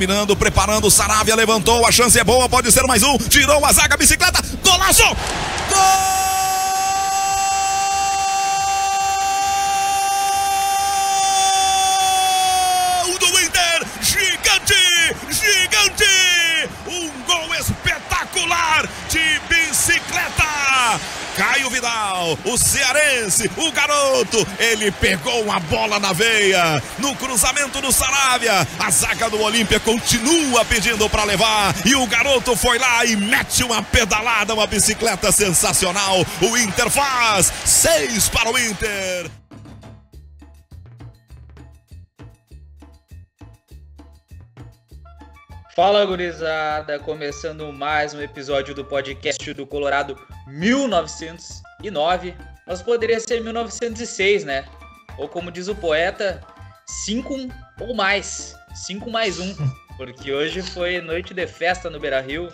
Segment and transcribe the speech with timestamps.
[0.00, 3.18] Dominando, preparando, Saravia levantou, a chance é boa, pode ser mais um.
[3.18, 5.04] Tirou a zaga, bicicleta, golaço!
[5.68, 6.19] Gol!
[21.40, 27.90] Caio Vidal, o cearense, o garoto, ele pegou uma bola na veia, no cruzamento do
[27.90, 28.68] Saravia.
[28.78, 33.64] A zaga do Olímpia continua pedindo para levar e o garoto foi lá e mete
[33.64, 36.26] uma pedalada, uma bicicleta sensacional.
[36.42, 39.39] O Inter faz seis para o Inter.
[45.74, 46.98] Fala, gurizada!
[46.98, 50.18] Começando mais um episódio do podcast do Colorado
[50.48, 52.34] 1909,
[52.66, 54.64] mas poderia ser 1906, né?
[55.16, 56.40] Ou como diz o poeta,
[57.04, 57.48] 5
[57.82, 59.54] ou mais, 5 mais 1,
[59.96, 62.48] porque hoje foi noite de festa no Beira-Rio,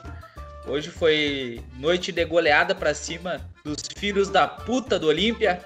[0.67, 5.64] hoje foi noite de goleada para cima dos filhos da puta do Olímpia,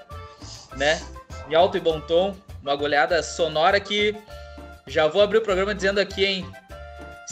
[0.77, 1.01] né?
[1.49, 4.15] Em alto e bom tom, uma goleada sonora que
[4.87, 6.45] já vou abrir o programa dizendo aqui, hein?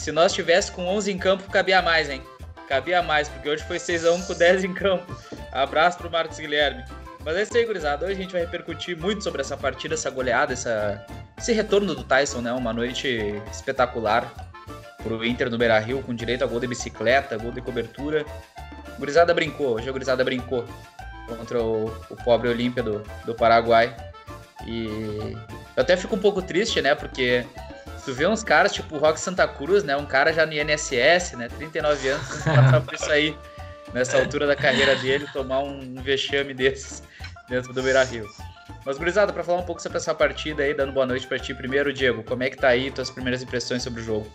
[0.00, 2.22] Se nós tivesse com 11 em campo, cabia mais, hein?
[2.66, 5.14] Cabia mais, porque hoje foi 6x1 com 10 em campo.
[5.52, 6.82] Abraço pro Marcos Guilherme.
[7.22, 8.06] Mas é isso aí, gurizada.
[8.06, 11.04] Hoje a gente vai repercutir muito sobre essa partida, essa goleada, essa...
[11.36, 12.50] esse retorno do Tyson, né?
[12.50, 14.32] Uma noite espetacular
[15.02, 18.24] pro Inter no Beira-Rio, com direito a gol de bicicleta, gol de cobertura.
[18.86, 20.64] A gurizada brincou, hoje a gurizada brincou
[21.28, 23.94] contra o, o pobre Olímpia do, do Paraguai.
[24.66, 25.36] E
[25.76, 26.94] eu até fico um pouco triste, né?
[26.94, 27.44] Porque
[28.04, 29.96] Tu vê uns caras, tipo o Rock Santa Cruz, né?
[29.96, 31.48] Um cara já no INSS, né?
[31.48, 33.36] 39 anos, passar por isso aí,
[33.92, 37.02] nessa altura da carreira dele, tomar um vexame desses
[37.48, 38.26] dentro do Beira Rio.
[38.84, 41.52] Mas, gurizada, para falar um pouco sobre essa partida aí, dando boa noite para ti
[41.52, 44.26] primeiro, Diego, como é que tá aí tuas primeiras impressões sobre o jogo?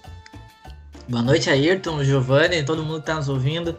[1.07, 3.77] Boa noite, Ayrton, Giovanni, todo mundo que tá nos ouvindo.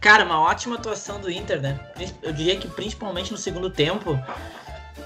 [0.00, 1.78] Cara, uma ótima atuação do Inter, né?
[2.22, 4.18] Eu diria que principalmente no segundo tempo,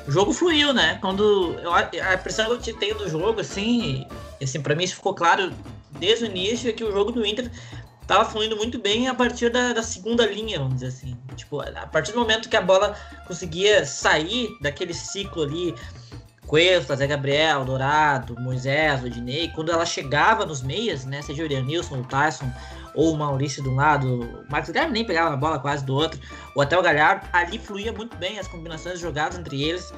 [0.07, 0.99] o jogo fluiu, né?
[1.01, 4.07] Quando eu, a impressão que eu tenho do jogo, assim,
[4.43, 5.53] assim para mim isso ficou claro
[5.99, 7.51] desde o início é que o jogo do Inter
[8.07, 11.17] tava fluindo muito bem a partir da, da, segunda linha, vamos dizer assim.
[11.37, 15.75] Tipo, a partir do momento que a bola conseguia sair daquele ciclo ali,
[16.47, 22.01] Cuesta, Zé Gabriel, Dourado, Moisés, Odinei, quando ela chegava nos meias, né, seja o Nilson,
[22.01, 22.53] o Tyson,
[22.95, 25.95] ou o Maurício de um lado, o Marcos Guilherme nem pegava a bola quase do
[25.95, 26.21] outro,
[26.55, 29.93] ou até o Galhardo, ali fluía muito bem as combinações jogadas entre eles.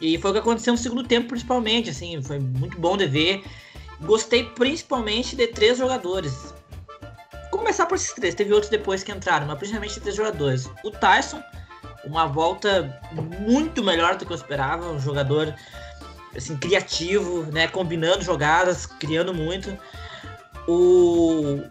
[0.00, 3.44] E foi o que aconteceu no segundo tempo, principalmente, assim, foi muito bom de ver.
[4.00, 6.54] Gostei principalmente de três jogadores.
[7.50, 10.68] Vou começar por esses três, teve outros depois que entraram, mas principalmente três jogadores.
[10.82, 11.40] O Tyson,
[12.04, 13.00] uma volta
[13.40, 15.54] muito melhor do que eu esperava, um jogador
[16.36, 19.76] assim criativo, né, combinando jogadas, criando muito.
[20.66, 21.62] O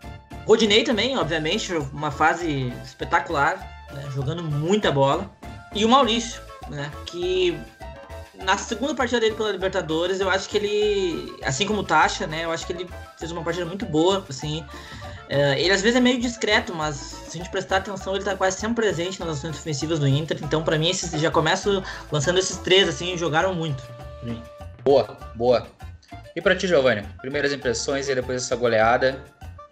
[0.45, 3.57] Rodinei também, obviamente, uma fase espetacular,
[3.93, 5.29] né, jogando muita bola.
[5.73, 7.57] E o Maurício, né, que
[8.35, 12.43] na segunda partida dele pela Libertadores, eu acho que ele, assim como o Tasha, né,
[12.43, 14.65] eu acho que ele fez uma partida muito boa, assim.
[15.29, 18.35] É, ele às vezes é meio discreto, mas se a gente prestar atenção, ele tá
[18.35, 20.37] quase sempre presente nas ações ofensivas do Inter.
[20.43, 23.81] Então, para mim, esses, já começo lançando esses três, assim, jogaram muito.
[24.83, 25.65] Boa, boa.
[26.35, 27.03] E para ti, Giovanni?
[27.21, 29.23] Primeiras impressões e depois dessa goleada.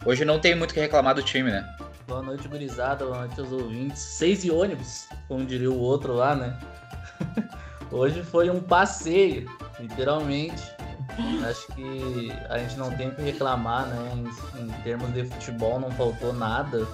[0.03, 1.63] Hoje não tem muito o que reclamar do time, né?
[2.07, 3.05] Boa noite, gurizada.
[3.05, 4.01] Boa noite aos ouvintes.
[4.01, 6.59] Seis de ônibus, como diria o outro lá, né?
[7.91, 9.47] Hoje foi um passeio,
[9.79, 10.63] literalmente.
[11.47, 14.11] Acho que a gente não tem o que reclamar, né?
[14.15, 16.87] Em, em, termos de futebol, não faltou nada.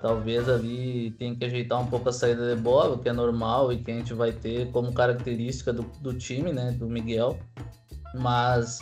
[0.00, 3.82] Talvez ali tenha que ajeitar um pouco a saída de bola, que é normal e
[3.82, 6.70] que a gente vai ter como característica do, do time, né?
[6.72, 7.38] Do Miguel.
[8.14, 8.80] Mas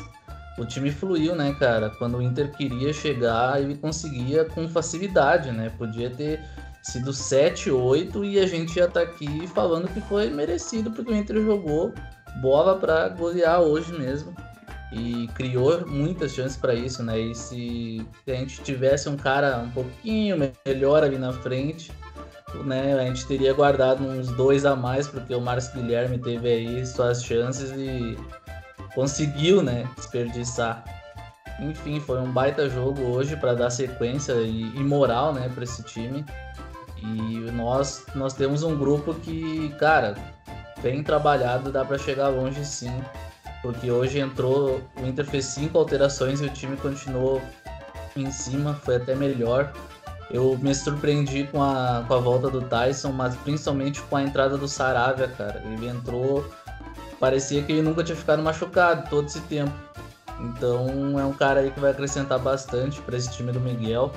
[0.58, 1.90] o time fluiu, né, cara?
[1.90, 5.70] Quando o Inter queria chegar, ele conseguia com facilidade, né?
[5.78, 6.40] Podia ter
[6.82, 11.14] sido 7, 8 e a gente já tá aqui falando que foi merecido porque o
[11.14, 11.92] Inter jogou
[12.40, 14.34] bola para golear hoje mesmo
[14.92, 17.18] e criou muitas chances para isso, né?
[17.18, 21.92] E se a gente tivesse um cara um pouquinho melhor ali na frente,
[22.64, 26.86] né, a gente teria guardado uns dois a mais porque o Márcio Guilherme teve aí
[26.86, 28.16] suas chances e
[28.98, 30.82] conseguiu, né, desperdiçar.
[31.60, 35.84] Enfim, foi um baita jogo hoje para dar sequência e, e moral, né, para esse
[35.84, 36.26] time.
[36.96, 40.16] E nós nós temos um grupo que, cara,
[40.82, 42.92] bem trabalhado, dá para chegar longe sim.
[43.62, 47.40] Porque hoje entrou, o Inter fez cinco alterações e o time continuou
[48.16, 49.72] em cima, foi até melhor.
[50.28, 54.58] Eu me surpreendi com a, com a volta do Tyson, mas principalmente com a entrada
[54.58, 55.62] do Saravia, cara.
[55.64, 56.44] Ele entrou
[57.18, 59.72] parecia que ele nunca tinha ficado machucado todo esse tempo.
[60.40, 64.12] Então é um cara aí que vai acrescentar bastante para esse time do Miguel.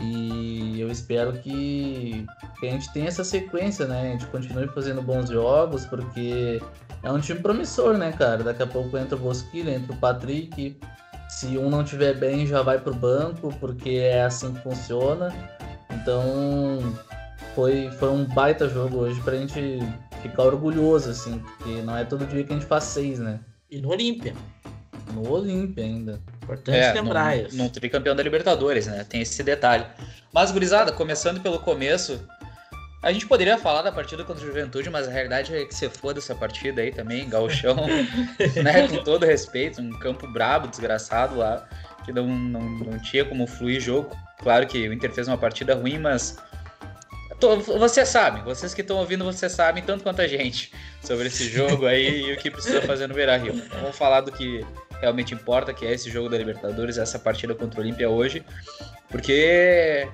[0.00, 2.26] E eu espero que,
[2.58, 4.00] que a gente tenha essa sequência, né?
[4.00, 6.60] A gente continue fazendo bons jogos, porque
[7.02, 8.42] é um time promissor, né, cara?
[8.42, 10.76] Daqui a pouco entra o Bosquilha, entra o Patrick.
[11.28, 15.32] Se um não tiver bem, já vai pro banco, porque é assim que funciona.
[15.90, 16.80] Então,
[17.54, 19.78] foi, foi um baita jogo hoje pra gente
[20.22, 23.40] ficar orgulhoso, assim, porque não é todo dia que a gente faz seis, né?
[23.70, 24.34] E no Olímpia.
[25.12, 26.20] No Olímpia ainda.
[26.42, 27.56] Importante É, lembrar num, isso.
[27.56, 29.04] num tricampeão da Libertadores, né?
[29.08, 29.84] Tem esse detalhe.
[30.32, 32.26] Mas, gurizada, começando pelo começo,
[33.02, 35.88] a gente poderia falar da partida contra o Juventude, mas a realidade é que você
[35.88, 37.76] foda essa partida aí também, gauchão,
[38.62, 38.88] né?
[38.88, 41.66] Com todo respeito, um campo brabo, desgraçado lá,
[42.04, 44.16] que não, não, não tinha como fluir jogo.
[44.38, 46.38] Claro que o Inter fez uma partida ruim, mas
[47.42, 50.72] tô- Você sabe, vocês que estão ouvindo, vocês sabem tanto quanto a gente
[51.02, 53.60] sobre esse jogo aí e o que precisa fazer no Beira Rio.
[53.80, 54.64] Vamos falar do que
[55.00, 58.44] realmente importa, que é esse jogo da Libertadores, essa partida contra o Olímpia hoje,
[59.08, 60.08] porque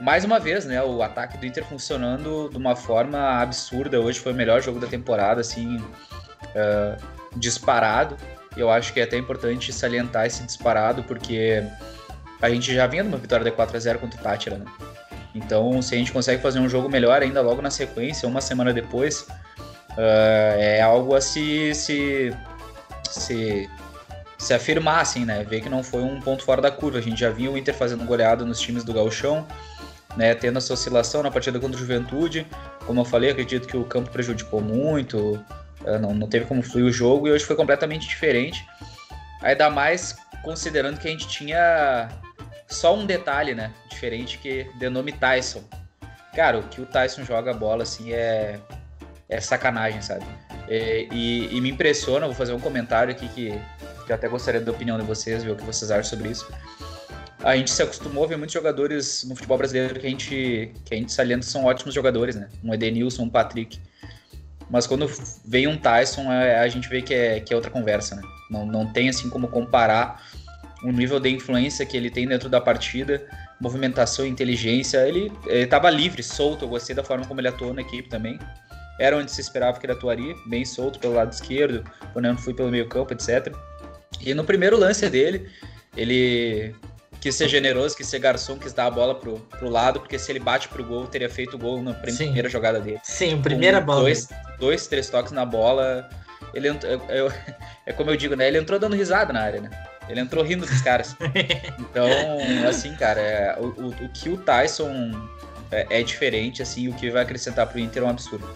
[0.00, 4.00] mais uma vez, né, o ataque do Inter funcionando de uma forma absurda.
[4.00, 5.80] Hoje foi o melhor jogo da temporada, assim,
[6.56, 6.96] ah,
[7.36, 8.16] disparado.
[8.56, 11.62] Eu acho que é até importante salientar esse disparado, porque
[12.40, 14.64] a gente já vinha de uma vitória de 4 a 0 contra o Tátira, né?
[15.34, 18.72] Então, se a gente consegue fazer um jogo melhor ainda logo na sequência, uma semana
[18.72, 19.26] depois,
[19.96, 22.36] ah, é algo a se, se,
[23.10, 23.70] se,
[24.38, 25.44] se afirmar, assim, né?
[25.44, 26.98] Ver que não foi um ponto fora da curva.
[26.98, 29.46] A gente já viu o Inter fazendo goleada nos times do Gauchão,
[30.16, 30.34] né?
[30.34, 32.46] Tendo essa oscilação na partida contra o Juventude.
[32.86, 35.42] Como eu falei, acredito que o campo prejudicou muito,
[35.86, 38.66] ah, não, não teve como fluir o jogo, e hoje foi completamente diferente.
[39.42, 42.08] Ainda mais considerando que a gente tinha
[42.72, 43.70] só um detalhe, né?
[43.88, 45.62] Diferente que de nome Tyson.
[46.34, 48.58] Cara, o que o Tyson joga a bola, assim, é,
[49.28, 50.24] é sacanagem, sabe?
[50.68, 53.50] E, e- e me impressiona, vou fazer um comentário aqui que,
[54.06, 56.50] que eu até gostaria da opinião de vocês, ver o que vocês acham sobre isso.
[57.44, 60.94] A gente se acostumou a ver muitos jogadores no futebol brasileiro que a gente, que
[60.94, 62.48] a gente salienta são ótimos jogadores, né?
[62.62, 63.80] Um Edenilson, um Patrick.
[64.70, 65.06] Mas quando
[65.44, 68.22] vem um Tyson, é- a gente vê que é, que é outra conversa, né?
[68.48, 70.22] Não, não tem assim como comparar
[70.82, 73.24] o nível de influência que ele tem dentro da partida,
[73.60, 75.06] movimentação, inteligência.
[75.06, 76.64] Ele estava livre, solto.
[76.64, 78.38] Eu gostei da forma como ele atuou na equipe também.
[78.98, 81.82] Era onde se esperava que ele atuaria, bem solto pelo lado esquerdo,
[82.12, 83.52] quando eu fui pelo meio campo, etc.
[84.20, 85.48] E no primeiro lance dele,
[85.96, 86.74] ele
[87.20, 90.30] quis ser generoso, quis ser garçom, quis dar a bola pro, pro lado, porque se
[90.30, 92.24] ele bate pro gol, teria feito o gol na prim- Sim.
[92.26, 94.00] primeira jogada dele Sim, primeira com bola.
[94.02, 96.08] Dois, dois, três toques na bola.
[96.52, 96.76] Ele eu-
[97.08, 97.32] eu-
[97.86, 98.46] é como eu digo, né?
[98.48, 99.70] Ele entrou dando risada na área, né?
[100.08, 101.16] Ele entrou rindo dos caras.
[101.78, 102.06] Então,
[102.68, 105.12] assim, cara, é, o, o, o que o Tyson
[105.70, 108.48] é, é diferente, assim, o que vai acrescentar pro Inter é um absurdo.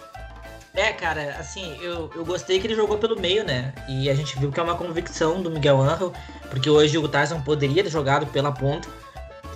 [0.73, 3.73] É, cara, assim, eu, eu gostei que ele jogou pelo meio, né?
[3.87, 6.13] E a gente viu que é uma convicção do Miguel Angel,
[6.49, 8.87] porque hoje o Tyson poderia ter jogado pela ponta,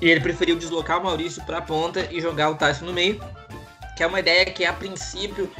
[0.01, 3.23] e ele preferiu deslocar o Maurício pra ponta e jogar o Tyson no meio,
[3.95, 5.51] que é uma ideia que a princípio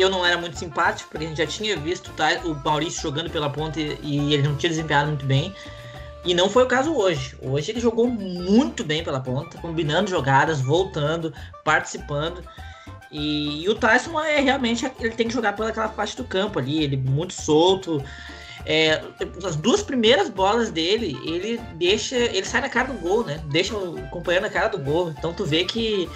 [0.00, 3.02] eu não era muito simpático, porque a gente já tinha visto o Ty- o Maurício
[3.02, 5.54] jogando pela ponta e, e ele não tinha desempenhado muito bem.
[6.24, 7.36] E não foi o caso hoje.
[7.40, 11.32] Hoje ele jogou muito bem pela ponta, combinando jogadas, voltando,
[11.64, 12.42] participando.
[13.10, 16.82] E, e o Tyson é realmente ele tem que jogar pelaquela parte do campo ali,
[16.82, 18.02] ele muito solto.
[18.66, 19.02] É,
[19.44, 23.40] as duas primeiras bolas dele, ele deixa, ele sai na cara do gol, né?
[23.46, 25.14] Deixa o companheiro na cara do gol.
[25.16, 26.06] Então tu vê que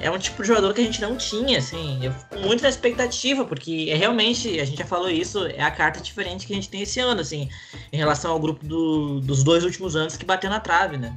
[0.00, 2.04] é um tipo de jogador que a gente não tinha, assim.
[2.04, 5.70] Eu fico muito na expectativa, porque é realmente, a gente já falou isso, é a
[5.70, 7.48] carta diferente que a gente tem esse ano, assim,
[7.92, 11.16] em relação ao grupo do- dos dois últimos anos que bateu na trave, né?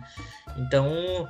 [0.57, 1.27] Então,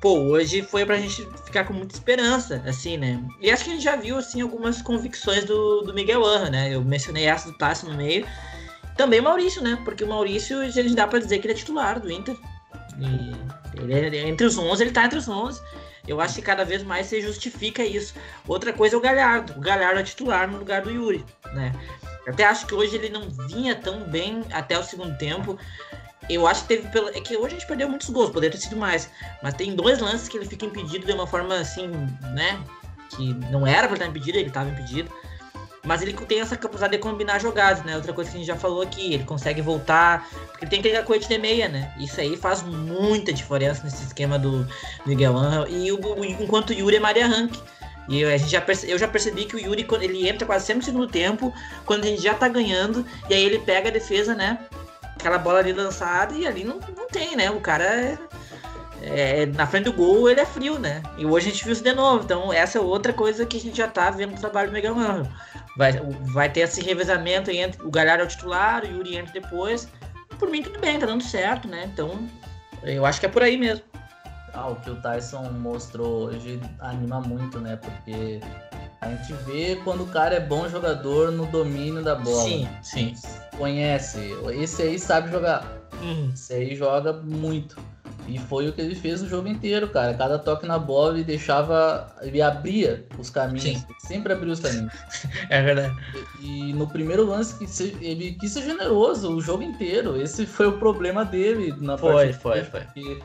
[0.00, 3.22] pô, hoje foi pra gente ficar com muita esperança, assim, né?
[3.40, 6.74] E acho que a gente já viu, assim, algumas convicções do, do Miguel Anra, né?
[6.74, 8.26] Eu mencionei essa do Tássio no meio.
[8.96, 9.78] Também o Maurício, né?
[9.84, 12.36] Porque o Maurício, a gente dá pra dizer que ele é titular do Inter.
[12.98, 15.60] E ele é, entre os 11, ele tá entre os 11.
[16.06, 18.14] Eu acho que cada vez mais se justifica isso.
[18.46, 19.54] Outra coisa é o Galhardo.
[19.56, 21.72] O Galhardo é titular no lugar do Yuri, né?
[22.26, 25.58] Até acho que hoje ele não vinha tão bem até o segundo tempo.
[26.28, 27.08] Eu acho que teve pelo.
[27.08, 29.10] É que hoje a gente perdeu muitos gols, poderia ter sido mais.
[29.42, 31.88] Mas tem dois lances que ele fica impedido de uma forma assim,
[32.34, 32.62] né?
[33.10, 35.10] Que não era pra estar impedido, ele estava impedido.
[35.84, 37.94] Mas ele tem essa capacidade de combinar jogadas, né?
[37.94, 40.88] Outra coisa que a gente já falou aqui, ele consegue voltar, porque ele tem que
[40.88, 41.92] ligar coete de meia, né?
[41.98, 44.66] Isso aí faz muita diferença nesse esquema do
[45.04, 45.68] Miguel Angel.
[45.68, 47.54] E o, enquanto o Yuri é Maria Rank.
[48.08, 50.66] E eu, a gente já perce- eu já percebi que o Yuri, ele entra quase
[50.66, 51.52] sempre no segundo tempo,
[51.84, 54.58] quando a gente já tá ganhando, e aí ele pega a defesa, né?
[55.16, 57.50] Aquela bola ali lançada e ali não, não tem, né?
[57.50, 58.18] O cara é,
[59.02, 61.02] é- na frente do gol ele é frio, né?
[61.16, 62.24] E hoje a gente viu isso de novo.
[62.24, 64.94] Então essa é outra coisa que a gente já tá vendo no trabalho do Miguel.
[65.76, 65.92] Vai,
[66.32, 69.88] vai ter esse revezamento entre o Galhardo é o titular, o Yuri entra depois.
[70.38, 71.90] por mim tudo bem, tá dando certo, né?
[71.92, 72.28] Então,
[72.82, 73.84] eu acho que é por aí mesmo.
[74.52, 77.76] Ah, o que o Tyson mostrou hoje anima muito, né?
[77.76, 78.40] Porque
[79.00, 82.44] a gente vê quando o cara é bom jogador no domínio da bola.
[82.44, 83.14] Sim, sim.
[83.58, 84.32] Conhece.
[84.54, 85.83] Esse aí sabe jogar.
[86.02, 86.30] Uhum.
[86.34, 87.76] Esse aí joga muito.
[88.26, 90.14] E foi o que ele fez o jogo inteiro, cara.
[90.14, 92.10] Cada toque na bola ele deixava.
[92.22, 93.62] Ele abria os caminhos.
[93.64, 93.84] Sim.
[93.98, 94.92] Sempre abriu os caminhos.
[95.50, 95.94] É verdade.
[96.40, 100.20] E no primeiro lance que se- ele quis ser generoso o jogo inteiro.
[100.20, 102.38] Esse foi o problema dele na Foi, partida.
[102.38, 102.80] foi, foi.
[102.80, 103.22] Porque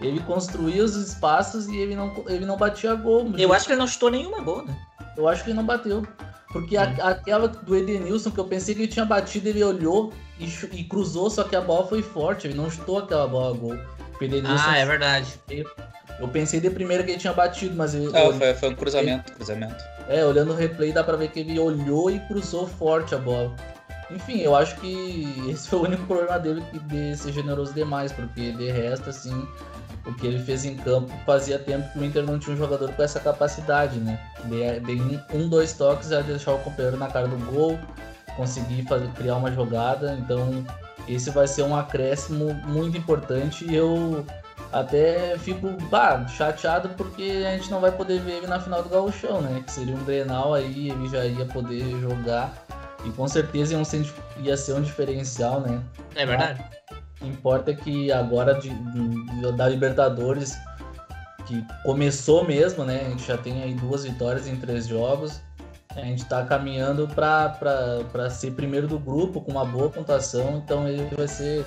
[0.00, 3.30] ele construía os espaços e ele não, ele não batia gol.
[3.38, 4.76] Eu acho que ele não chutou nenhuma gol, né?
[5.16, 6.04] Eu acho que ele não bateu.
[6.52, 10.76] Porque a- aquela do Edenilson, que eu pensei que ele tinha batido, ele olhou e,
[10.80, 12.46] e cruzou, só que a bola foi forte.
[12.46, 13.78] Ele não chutou aquela bola a gol.
[14.20, 15.26] O Edenilson, Ah, é verdade.
[16.18, 19.32] Eu pensei de primeira que ele tinha batido, mas ele, Não, foi, foi um cruzamento,
[19.32, 19.82] cruzamento.
[20.08, 23.54] é, olhando o replay dá pra ver que ele olhou e cruzou forte a bola.
[24.10, 28.12] Enfim, eu acho que esse foi o único problema dele que de ser generoso demais,
[28.12, 29.48] porque de resto, assim,
[30.04, 32.92] o que ele fez em campo fazia tempo que o Inter não tinha um jogador
[32.92, 34.18] com essa capacidade, né?
[34.44, 37.78] De, de um, um, dois toques já deixar o companheiro na cara do gol,
[38.40, 40.14] conseguir fazer, criar uma jogada.
[40.18, 40.64] Então,
[41.06, 44.24] esse vai ser um acréscimo muito importante e eu
[44.72, 48.88] até fico bah, chateado porque a gente não vai poder ver ele na final do
[48.88, 49.62] Gauchão, né?
[49.66, 52.52] Que seria um Grenal aí, ele já ia poder jogar
[53.04, 54.06] e com certeza ia ser,
[54.38, 55.82] ia ser um diferencial, né?
[56.14, 56.62] É verdade.
[56.90, 60.56] O que importa é que agora de, de- da Libertadores,
[61.46, 63.02] que começou mesmo, né?
[63.06, 65.40] A gente já tem aí duas vitórias em três jogos.
[65.96, 71.14] A gente tá caminhando para ser primeiro do grupo com uma boa pontuação, então ele
[71.14, 71.66] vai ser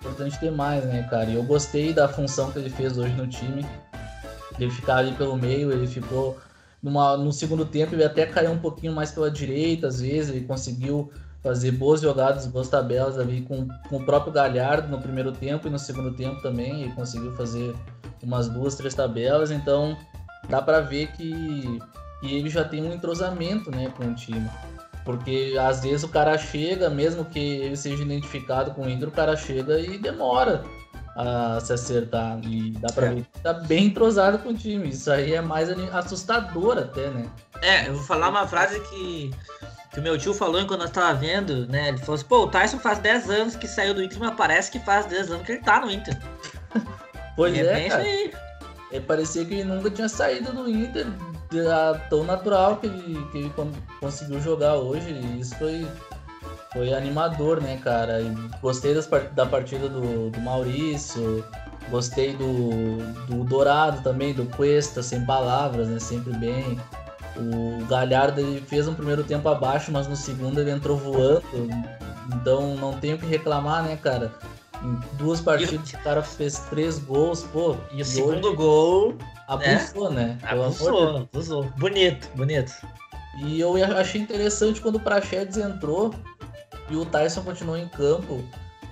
[0.00, 1.30] importante demais, né, cara?
[1.30, 3.66] E eu gostei da função que ele fez hoje no time.
[4.58, 6.38] Ele ficar ali pelo meio, ele ficou
[6.80, 10.44] numa, no segundo tempo, ele até caiu um pouquinho mais pela direita, às vezes, ele
[10.44, 11.10] conseguiu
[11.42, 15.70] fazer boas jogadas, boas tabelas ali com, com o próprio Galhardo no primeiro tempo e
[15.70, 17.74] no segundo tempo também, ele conseguiu fazer
[18.22, 19.96] umas duas, três tabelas, então
[20.48, 21.78] dá para ver que,
[22.24, 24.48] que ele já tem um entrosamento, né, com o time.
[25.04, 29.12] Porque às vezes o cara chega, mesmo que ele seja identificado com o Inter, o
[29.12, 30.62] cara chega e demora
[31.14, 32.40] a se acertar.
[32.42, 33.14] E dá pra É.
[33.14, 34.88] ver que tá bem entrosado com o time.
[34.88, 37.26] Isso aí é mais assustador até, né?
[37.60, 39.30] É, eu vou falar uma frase que,
[39.92, 41.88] que o meu tio falou enquanto nós tava vendo, né?
[41.90, 44.70] Ele falou assim, pô, o Tyson faz 10 anos que saiu do Inter, mas parece
[44.70, 46.18] que faz 10 anos que ele tá no Inter.
[47.36, 48.04] Pois E é, bem cara.
[48.92, 51.04] É, parecia que ele nunca tinha saído do Inter
[52.10, 55.10] tão natural que ele, que ele con- conseguiu jogar hoje.
[55.10, 55.86] E isso foi,
[56.72, 58.20] foi animador, né, cara?
[58.20, 61.44] E gostei das da partida do, do Maurício,
[61.90, 65.98] gostei do, do Dourado também, do Cuesta, sem palavras, né?
[65.98, 66.78] Sempre bem.
[67.36, 71.42] O Galhardo ele fez um primeiro tempo abaixo, mas no segundo ele entrou voando.
[72.34, 74.32] Então não tenho o que reclamar, né, cara?
[74.84, 77.74] Em duas partidas o cara fez três gols, pô.
[77.90, 79.14] E o hoje- segundo gol,
[79.48, 80.38] Abusou, né?
[80.46, 81.64] Pelo amor de abusou, abusou.
[81.78, 82.72] Bonito, bonito.
[83.38, 86.14] E eu achei interessante quando o Praxedes entrou
[86.90, 88.42] e o Tyson continuou em campo.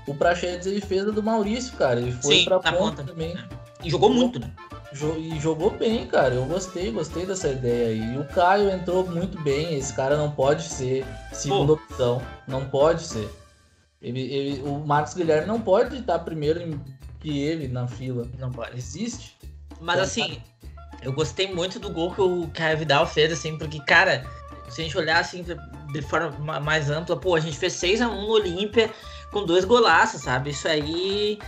[0.07, 2.01] O Praxedes ele fez a do Maurício, cara.
[2.01, 3.05] Ele foi Sim, pra ponta, ponta.
[3.05, 3.37] também.
[3.85, 4.51] E jogou muito, né?
[4.93, 6.35] Jo- e jogou bem, cara.
[6.35, 8.15] Eu gostei, gostei dessa ideia aí.
[8.15, 9.75] E o Caio entrou muito bem.
[9.79, 12.21] Esse cara não pode ser segunda opção.
[12.49, 13.31] Não pode ser.
[14.03, 16.81] Ele, ele- o Marcos Guilherme não pode estar primeiro
[17.21, 18.27] que ele na fila.
[18.39, 18.77] Não pode.
[18.77, 19.37] Existe.
[19.81, 20.43] Mas Então, assim,
[21.03, 24.27] eu gostei muito do gol que o Caio Vidal fez, assim, porque, cara,
[24.69, 25.45] se a gente olhar assim
[25.93, 28.91] de forma ma- mais ampla, pô, a gente fez 6x1 no Olímpia
[29.31, 30.51] com dois golaços, sabe?
[30.51, 31.39] Isso aí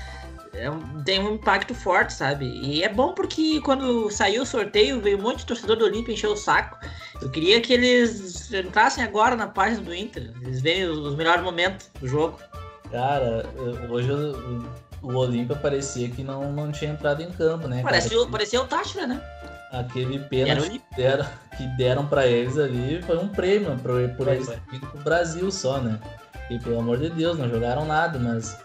[0.56, 2.46] é um- tem um impacto forte, sabe?
[2.46, 6.12] E é bom porque quando saiu o sorteio, veio um monte de torcedor do Olímpia
[6.12, 6.78] encher o saco.
[7.20, 11.42] Eu queria que eles entrassem agora na página do Inter, eles veem os os melhores
[11.42, 12.38] momentos do jogo.
[12.90, 13.44] Cara,
[13.90, 14.64] hoje o,
[15.02, 17.82] o Olímpia parecia que não, não tinha entrado em campo, né?
[17.82, 18.30] Parecia, cara?
[18.30, 19.20] parecia o Táchira, né?
[19.73, 24.34] Aquele pênalti que deram, que deram pra eles ali foi um prêmio por, por Foi,
[24.37, 25.99] eles vindo pro Brasil só, né?
[26.49, 28.56] E pelo amor de Deus, não jogaram nada, mas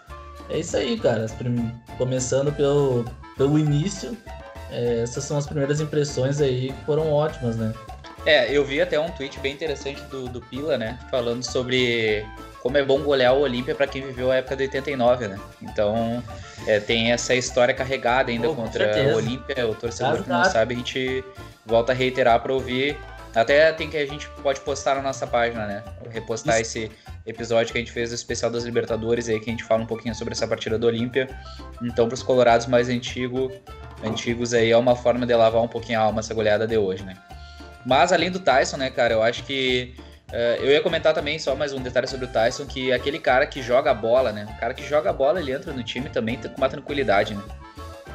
[0.50, 1.26] é isso aí, cara.
[1.38, 3.06] Prim- Começando pelo,
[3.38, 4.18] pelo início,
[4.72, 7.74] é, essas são as primeiras impressões aí que foram ótimas, né?
[8.26, 11.00] É, eu vi até um tweet bem interessante do, do Pila, né?
[11.10, 12.26] Falando sobre
[12.62, 15.40] como é bom golear o Olímpia pra quem viveu a época de 89, né?
[15.62, 16.22] Então,
[16.68, 19.68] é, tem essa história carregada ainda Pô, contra o Olímpia.
[19.68, 20.54] O torcedor que não Exato.
[20.54, 21.24] sabe, a gente
[21.66, 22.98] volta a reiterar pra ouvir.
[23.34, 25.84] Até tem que a gente pode postar na nossa página, né?
[26.10, 26.92] Repostar esse
[27.26, 29.86] episódio que a gente fez do especial das Libertadores aí, que a gente fala um
[29.86, 31.30] pouquinho sobre essa partida do Olímpia.
[31.82, 33.52] Então, pros colorados mais antigo,
[34.04, 37.04] antigos aí, é uma forma de lavar um pouquinho a alma essa goleada de hoje,
[37.04, 37.16] né?
[37.86, 39.96] Mas além do Tyson, né, cara, eu acho que
[40.30, 43.48] Uh, eu ia comentar também só mais um detalhe sobre o Tyson, que aquele cara
[43.48, 44.48] que joga a bola, né?
[44.56, 47.42] O cara que joga a bola, ele entra no time também com uma tranquilidade, né?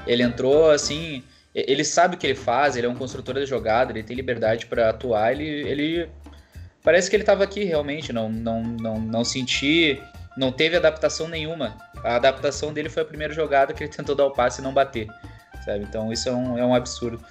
[0.06, 3.92] Ele entrou assim, ele sabe o que ele faz, ele é um construtor de jogada,
[3.92, 6.08] ele tem liberdade para atuar, ele, ele
[6.82, 10.02] parece que ele estava aqui realmente, não, não, não, não senti,
[10.36, 11.76] não teve adaptação nenhuma.
[12.02, 14.74] A adaptação dele foi a primeira jogada que ele tentou dar o passe e não
[14.74, 15.06] bater,
[15.64, 15.84] sabe?
[15.84, 17.24] Então isso é um, é um absurdo.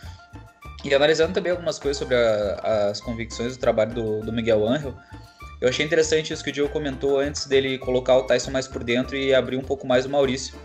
[0.86, 4.94] E analisando também algumas coisas sobre a, as convicções do trabalho do, do Miguel Angel,
[5.62, 8.84] eu achei interessante isso que o Diego comentou antes dele colocar o Tyson mais por
[8.84, 10.56] dentro e abrir um pouco mais o Maurício.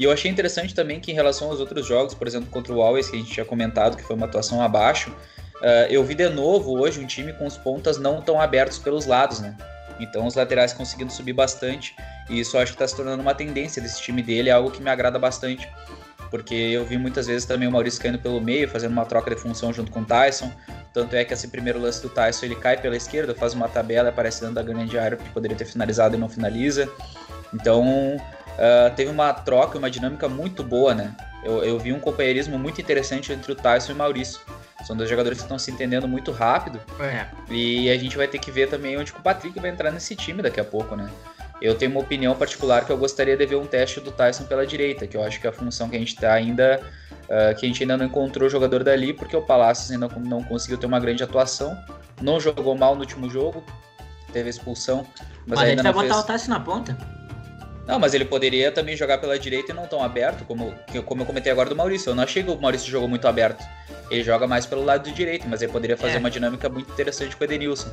[0.00, 2.80] E eu achei interessante também que em relação aos outros jogos, por exemplo, contra o
[2.80, 6.26] Always, que a gente tinha comentado que foi uma atuação abaixo, uh, eu vi de
[6.30, 9.54] novo hoje um time com os pontas não tão abertos pelos lados, né?
[10.00, 11.94] Então os laterais conseguindo subir bastante,
[12.30, 14.80] e isso acho que está se tornando uma tendência desse time dele, é algo que
[14.82, 15.68] me agrada bastante
[16.30, 19.40] porque eu vi muitas vezes também o Maurício caindo pelo meio, fazendo uma troca de
[19.40, 20.50] função junto com o Tyson.
[20.92, 24.10] Tanto é que esse primeiro lance do Tyson ele cai pela esquerda, faz uma tabela
[24.10, 26.88] aparece dentro da grande área que poderia ter finalizado e não finaliza.
[27.52, 28.16] Então
[28.54, 31.14] uh, teve uma troca, uma dinâmica muito boa, né?
[31.42, 34.40] Eu, eu vi um companheirismo muito interessante entre o Tyson e o Maurício.
[34.84, 36.80] São dois jogadores que estão se entendendo muito rápido.
[37.00, 37.26] É.
[37.50, 40.42] E a gente vai ter que ver também onde o Patrick vai entrar nesse time
[40.42, 41.08] daqui a pouco, né?
[41.60, 44.66] Eu tenho uma opinião particular que eu gostaria de ver um teste do Tyson pela
[44.66, 46.80] direita, que eu acho que é a função que a gente está ainda.
[47.24, 50.42] Uh, que a gente ainda não encontrou o jogador dali, porque o Palácios ainda não
[50.42, 51.78] conseguiu ter uma grande atuação.
[52.20, 53.62] Não jogou mal no último jogo,
[54.32, 55.06] teve expulsão.
[55.46, 56.24] Mas, mas ainda a gente vai botar fez...
[56.24, 57.19] o Tyson na ponta?
[57.90, 60.72] Não, mas ele poderia também jogar pela direita e não tão aberto, como,
[61.04, 62.10] como eu comentei agora do Maurício.
[62.10, 63.64] Eu não achei que o Maurício jogou muito aberto.
[64.08, 66.18] Ele joga mais pelo lado do direito, mas ele poderia fazer é.
[66.18, 67.92] uma dinâmica muito interessante com o Edenilson.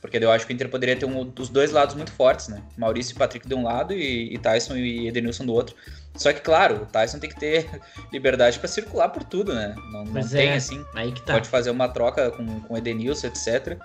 [0.00, 2.62] Porque eu acho que o Inter poderia ter um dos dois lados muito fortes, né?
[2.78, 5.76] Maurício e Patrick de um lado e, e Tyson e Edenilson do outro.
[6.14, 7.68] Só que, claro, o Tyson tem que ter
[8.10, 9.74] liberdade para circular por tudo, né?
[9.92, 10.82] Não, não tem, é, assim.
[10.94, 11.34] Aí que tá.
[11.34, 13.76] Pode fazer uma troca com, com Edenilson, etc.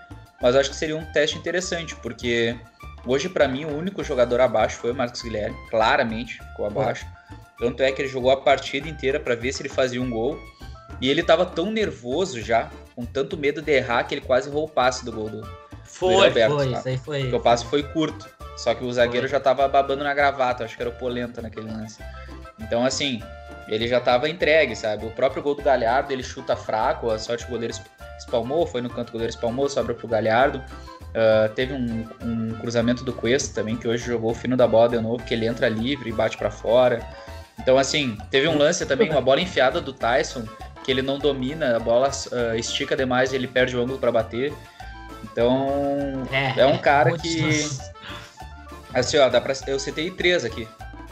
[0.42, 2.56] Mas eu acho que seria um teste interessante, porque
[3.06, 5.56] hoje, para mim, o único jogador abaixo foi o Marcos Guilherme.
[5.70, 7.06] Claramente ficou abaixo.
[7.58, 10.40] Tanto é que ele jogou a partida inteira para ver se ele fazia um gol.
[11.00, 14.66] E ele tava tão nervoso já, com tanto medo de errar, que ele quase roubou
[14.66, 15.42] o passe do gol do,
[15.92, 16.80] foi, Alberto, foi, tá?
[16.80, 17.22] isso aí foi.
[17.22, 18.30] Porque o passe foi curto.
[18.58, 19.38] Só que o zagueiro foi.
[19.38, 22.00] já tava babando na gravata, acho que era o Polenta naquele lance.
[22.60, 23.22] Então, assim,
[23.68, 25.06] ele já tava entregue, sabe?
[25.06, 27.74] O próprio gol do Galhardo, ele chuta fraco, a sorte o goleiro
[28.18, 30.64] espalmou, foi no canto o goleiro espalmou, sobra pro Galhardo.
[31.12, 34.90] Uh, teve um, um, cruzamento do Cuesta também, que hoje jogou o fino da bola
[34.90, 37.06] de novo, que ele entra livre e bate para fora.
[37.60, 40.46] Então, assim, teve um lance também, uma bola enfiada do Tyson,
[40.84, 44.12] que ele não domina, a bola uh, estica demais e ele perde o ângulo para
[44.12, 44.54] bater.
[45.24, 47.68] Então, é, é um cara que.
[48.94, 49.54] Assim, ó, dá pra...
[49.68, 50.68] eu citei três aqui.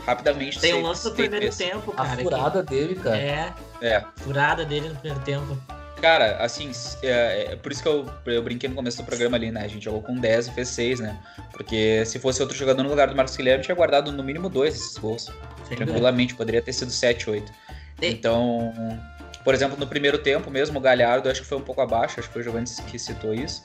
[0.06, 0.60] Rapidamente.
[0.60, 1.58] Tem o lance do primeiro três.
[1.58, 2.14] tempo, cara.
[2.14, 2.70] A furada que...
[2.70, 3.18] dele, cara.
[3.18, 3.54] É.
[3.82, 4.04] É.
[4.18, 5.58] Furada dele no primeiro tempo.
[6.02, 6.72] Cara, assim,
[7.04, 9.64] é, é, por isso que eu, eu brinquei no começo do programa ali, né?
[9.64, 11.20] A gente jogou com 10 e fez 6, né?
[11.52, 14.76] Porque se fosse outro jogador no lugar do Marcos Guilherme, tinha guardado no mínimo dois
[14.76, 15.30] esses gols.
[15.68, 16.38] Sem Tranquilamente, dúvida.
[16.38, 17.52] poderia ter sido 7, 8.
[18.02, 18.08] E...
[18.08, 18.74] Então,
[19.44, 22.28] por exemplo, no primeiro tempo mesmo, o Galhardo acho que foi um pouco abaixo, acho
[22.28, 23.64] que foi o Giovanni que citou isso.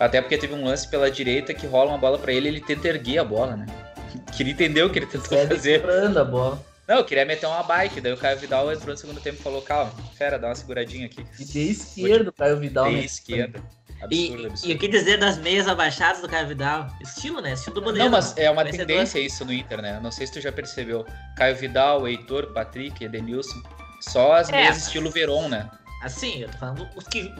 [0.00, 2.88] Até porque teve um lance pela direita que rola uma bola para ele ele tenta
[2.88, 3.66] erguer a bola, né?
[4.36, 5.84] Queria entender o que ele tentou Segue fazer.
[5.88, 6.64] a bola.
[6.88, 9.42] Não, eu queria meter uma bike, daí o Caio Vidal entrou no segundo tempo e
[9.42, 11.22] falou, calma, fera, dá uma seguradinha aqui.
[11.38, 12.86] E de esquerda, o Caio Vidal.
[12.86, 13.04] De né?
[13.04, 13.62] esquerda.
[14.00, 14.72] Absurdo, e, absurdo.
[14.72, 16.88] e o que dizer das meias abaixadas do Caio Vidal?
[17.02, 17.52] Estilo, né?
[17.52, 18.04] Estilo do modelo.
[18.04, 20.00] Não, mas é uma tendência isso no Inter, né?
[20.02, 21.04] Não sei se tu já percebeu.
[21.36, 23.60] Caio Vidal, Heitor, Patrick, Edenilson.
[24.00, 25.68] Só as é, meias estilo Veron, né?
[26.02, 27.34] Assim, eu tô falando os que,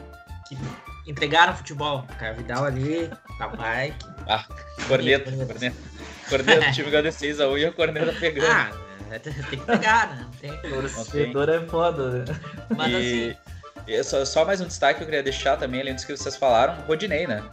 [0.47, 0.57] que
[1.07, 2.05] entregaram futebol.
[2.19, 3.09] Caio Vidal ali,
[3.39, 3.95] papai.
[4.27, 4.45] Ah,
[4.87, 5.75] corneta, corneta.
[6.29, 8.51] Corneta, o time ganhou 6x1 e a corneta pegando.
[8.51, 10.27] Ah, é, tem que pegar, né?
[10.39, 10.57] Tem.
[10.57, 12.25] Torcedor é foda, né?
[12.75, 13.29] Mas e...
[13.31, 14.03] assim.
[14.03, 16.75] Só, só mais um destaque que eu queria deixar também, além dos que vocês falaram,
[16.85, 17.43] Rodinei, né?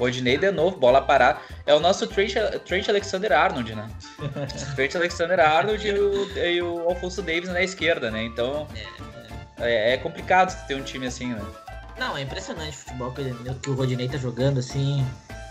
[0.00, 1.42] Rodinei de novo, bola parar.
[1.66, 2.34] É o nosso Trent,
[2.64, 3.88] Trent Alexander-Arnold, né?
[4.74, 8.22] Trent Alexander-Arnold e, o, e o Alfonso Davis na esquerda, né?
[8.22, 8.66] Então
[9.58, 11.44] é, é, é complicado ter um time assim, né?
[11.98, 15.06] Não, é impressionante o futebol que, ele, que o Rodinei tá jogando, assim.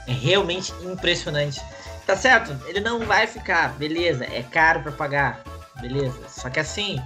[0.07, 1.61] É realmente impressionante.
[2.09, 5.43] Tá certo, ele não vai ficar, beleza, é caro para pagar,
[5.79, 6.19] beleza.
[6.27, 6.99] Só que assim,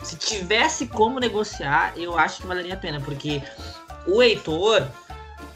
[0.00, 3.42] se tivesse como negociar, eu acho que valeria a pena, porque
[4.06, 4.86] o Heitor,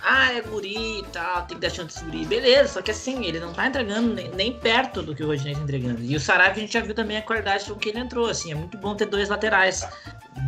[0.03, 3.25] ah, é guri e tal, tem que dar chance de guri, beleza, só que assim,
[3.25, 6.03] ele não tá entregando nem, nem perto do que o Rodinei tá entregando.
[6.03, 8.51] E o Sarabia a gente já viu também a qualidade com que ele entrou, assim,
[8.51, 9.87] é muito bom ter dois laterais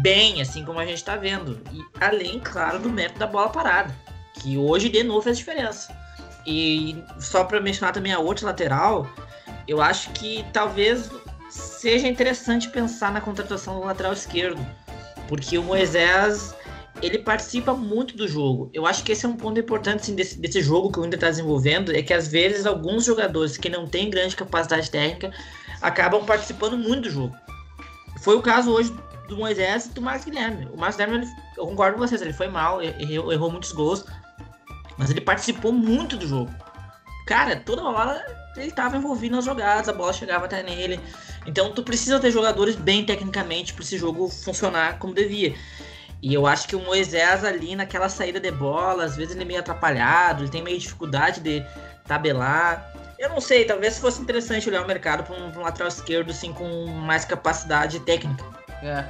[0.03, 1.63] bem, assim como a gente tá vendo.
[1.73, 3.95] E além, claro, do método da bola parada,
[4.35, 5.97] que hoje de novo fez diferença.
[6.51, 9.07] E só para mencionar também a outra lateral,
[9.69, 11.11] eu acho que talvez
[11.51, 14.67] seja interessante pensar na contratação do lateral esquerdo,
[15.29, 16.55] porque o Moisés
[17.03, 18.71] ele participa muito do jogo.
[18.73, 21.19] Eu acho que esse é um ponto importante assim, desse, desse jogo que o Inter
[21.19, 25.31] está desenvolvendo, é que às vezes alguns jogadores que não têm grande capacidade técnica
[25.83, 27.37] acabam participando muito do jogo.
[28.23, 28.91] Foi o caso hoje
[29.29, 30.67] do Moisés e do Marcos Guilherme.
[30.73, 34.03] O Marcos Guilherme, eu concordo com vocês, ele foi mal, errou, errou muitos gols,
[34.99, 36.53] mas ele participou muito do jogo.
[37.27, 38.25] Cara, toda hora
[38.57, 41.01] ele estava envolvido nas jogadas, a bola chegava até nele.
[41.47, 45.55] Então tu precisa ter jogadores bem tecnicamente para esse jogo funcionar como devia.
[46.21, 49.47] E eu acho que o Moisés ali naquela saída de bola, às vezes ele é
[49.47, 51.65] meio atrapalhado, ele tem meio dificuldade de
[52.07, 52.93] tabelar.
[53.19, 56.53] Eu não sei, talvez fosse interessante olhar o mercado para um, um, lateral esquerdo assim
[56.53, 58.45] com mais capacidade técnica.
[58.83, 59.05] É,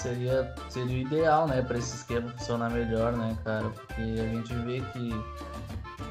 [0.00, 3.68] seria, seria o ideal, né, para esse esquema funcionar melhor, né, cara?
[3.68, 5.14] Porque a gente vê que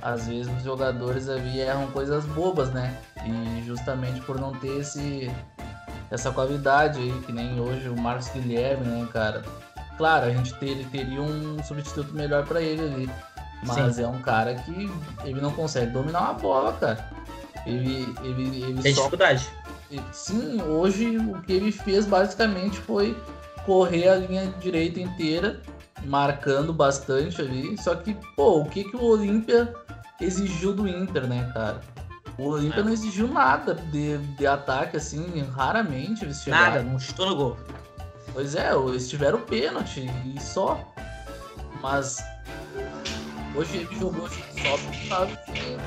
[0.02, 2.98] às vezes os jogadores ali erram coisas bobas, né?
[3.26, 5.32] E justamente por não ter esse
[6.12, 9.44] essa qualidade aí, que nem hoje o Marcos Guilherme, né, cara?
[9.98, 13.10] Claro, a gente ter, teria um substituto melhor para ele ali.
[13.66, 14.04] Mas Sim.
[14.04, 14.90] é um cara que
[15.24, 17.10] ele não consegue dominar uma bola, cara.
[17.66, 19.02] Ele, ele, ele Tem só...
[19.02, 19.48] dificuldade.
[20.12, 23.16] Sim, hoje o que ele fez basicamente foi
[23.66, 25.62] correr a linha direita inteira,
[26.06, 27.78] marcando bastante ali.
[27.82, 29.74] Só que, pô, o que, que o Olímpia
[30.20, 31.82] exigiu do Inter, né, cara?
[32.38, 32.84] O Olímpia é.
[32.84, 36.76] não exigiu nada de, de ataque, assim, raramente eles chegaram.
[36.76, 37.58] Nada, não chutou no gol.
[38.34, 40.80] Pois é, eles tiveram pênalti e só.
[41.82, 42.24] Mas
[43.56, 45.78] hoje ele jogou só porque sabe que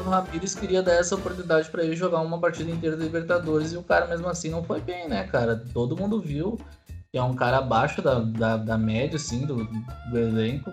[0.00, 3.76] o Ramires queria dar essa oportunidade para ele jogar uma partida inteira de Libertadores e
[3.76, 5.62] o cara mesmo assim não foi bem, né, cara?
[5.74, 6.58] Todo mundo viu
[7.10, 9.64] que é um cara abaixo da, da, da média, assim, do,
[10.10, 10.72] do elenco.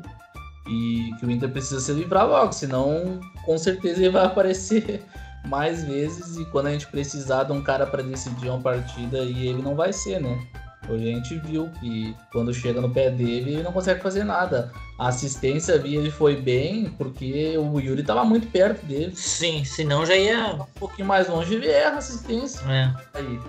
[0.67, 5.03] E que o Inter precisa se livrar logo, senão com certeza ele vai aparecer
[5.45, 9.47] mais vezes e quando a gente precisar de um cara para decidir uma partida e
[9.47, 10.47] ele não vai ser, né?
[10.89, 14.71] Hoje a gente viu que quando chega no pé dele, ele não consegue fazer nada.
[14.99, 19.15] A assistência via ele foi bem, porque o Yuri estava muito perto dele.
[19.15, 20.53] Sim, senão já ia.
[20.53, 22.61] Um pouquinho mais longe ele erra a assistência.
[22.67, 22.93] É.
[23.17, 23.39] Aí.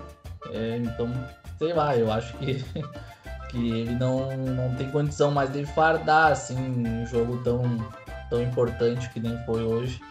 [0.51, 1.11] É, então,
[1.57, 2.63] sei lá, eu acho que
[3.49, 7.63] que ele não, não tem condição mais de fardar assim um jogo tão,
[8.29, 10.01] tão importante que nem foi hoje.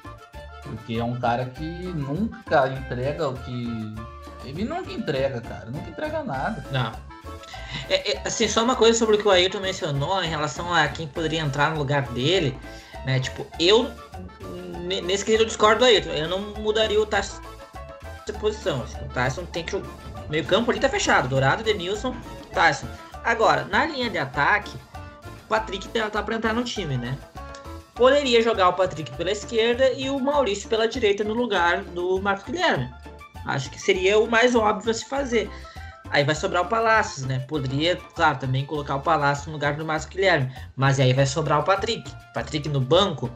[0.62, 3.94] Porque é um cara que nunca entrega o que.
[4.44, 5.66] Ele nunca entrega, cara.
[5.66, 6.64] Nunca entrega nada.
[6.72, 6.92] Não.
[7.88, 10.88] É, é, assim, só uma coisa sobre o que o Ailton mencionou em relação a
[10.88, 12.59] quem poderia entrar no lugar dele,
[13.04, 13.20] né?
[13.20, 13.90] Tipo, eu
[14.87, 16.11] nesse quesito eu discordo do Ailton.
[16.11, 17.40] Eu não mudaria o Tyson
[18.26, 18.85] de posição.
[19.02, 19.80] O Tyson tem que
[20.28, 21.28] meio campo ali tá fechado.
[21.28, 22.14] Dourado, Denilson,
[22.52, 22.86] Tyson.
[23.24, 24.76] Agora, na linha de ataque,
[25.44, 27.16] o Patrick tá, tá para entrar no time, né?
[27.94, 32.44] Poderia jogar o Patrick pela esquerda e o Maurício pela direita no lugar do Marcos
[32.44, 32.92] Guilherme.
[33.46, 35.50] Acho que seria o mais óbvio a se fazer.
[36.10, 37.40] Aí vai sobrar o Palácios, né?
[37.40, 40.52] Poderia, claro, também colocar o Palácio no lugar do Marcos Guilherme.
[40.76, 42.10] Mas aí vai sobrar o Patrick.
[42.34, 43.30] Patrick no banco.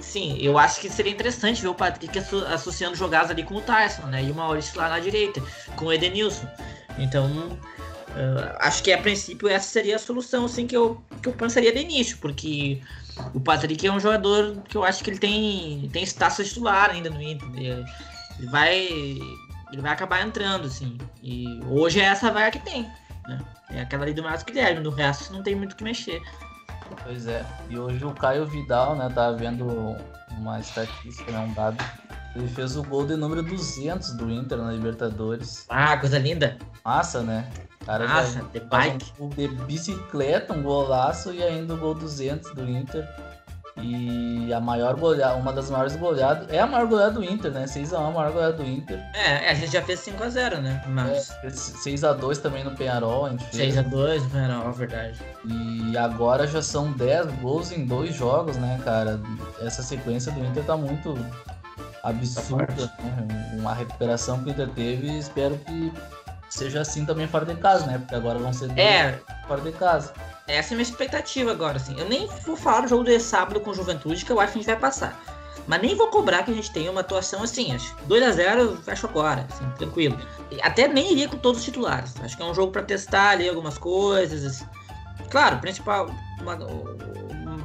[0.00, 2.18] Sim, eu acho que seria interessante ver o Patrick
[2.52, 4.24] associando jogadas ali com o Tyson, né?
[4.24, 5.42] E o Maurício lá na direita,
[5.76, 6.48] com o Edenilson.
[6.98, 7.58] Então,
[8.10, 11.72] Uh, acho que a princípio essa seria a solução assim, que, eu, que eu pensaria
[11.72, 12.82] de início, porque
[13.32, 17.08] o Patrick é um jogador que eu acho que ele tem, tem status titular ainda
[17.08, 17.48] no Inter.
[17.54, 17.86] Ele,
[18.38, 18.76] ele vai,
[19.72, 20.98] ele vai acabar entrando, assim.
[21.22, 22.82] E hoje é essa vaga que tem.
[23.28, 23.38] Né?
[23.70, 26.20] É aquela ali do Marcos Guilherme, do resto não tem muito o que mexer.
[27.02, 29.96] Pois é, e hoje o Caio Vidal, né, tá vendo
[30.38, 31.82] uma estatística, né, um dado
[32.34, 35.66] ele fez o gol de número 200 do Inter na Libertadores.
[35.68, 36.56] Ah, coisa linda.
[36.84, 37.48] Massa, né?
[37.84, 39.12] Cara, Nossa, de bike.
[39.18, 43.08] Um, de bicicleta, um golaço e ainda o gol 200 do Inter.
[43.76, 47.64] E a maior goleada, uma das maiores goleadas, é a maior goleada do Inter, né?
[47.64, 48.98] 6x1 a maior goleada do Inter.
[49.14, 50.82] É, a gente já fez 5x0, né?
[50.88, 51.30] Mas...
[51.42, 53.74] É, 6x2 também no Penharol, a gente fez.
[53.74, 55.20] 6x2 no Penharol, verdade.
[55.44, 59.20] E agora já são 10 gols em dois jogos, né, cara?
[59.60, 61.16] Essa sequência do Inter tá muito
[62.02, 63.56] absurda, né?
[63.58, 65.92] Uma recuperação que o Inter teve e espero que
[66.48, 67.98] seja assim também fora de casa, né?
[67.98, 70.12] Porque agora vão ser é, fora de casa.
[70.50, 71.98] Essa é a minha expectativa agora, assim.
[71.98, 74.62] Eu nem vou falar do jogo de sábado com Juventude, que eu acho que a
[74.62, 75.20] gente vai passar.
[75.66, 77.94] Mas nem vou cobrar que a gente tenha uma atuação assim, acho.
[78.06, 80.18] 2 a 0 fecho agora, assim, tranquilo.
[80.62, 82.14] Até nem iria com todos os titulares.
[82.22, 84.44] Acho que é um jogo para testar ali algumas coisas.
[84.44, 84.66] Assim.
[85.30, 86.10] Claro, principal,
[86.40, 86.56] uma,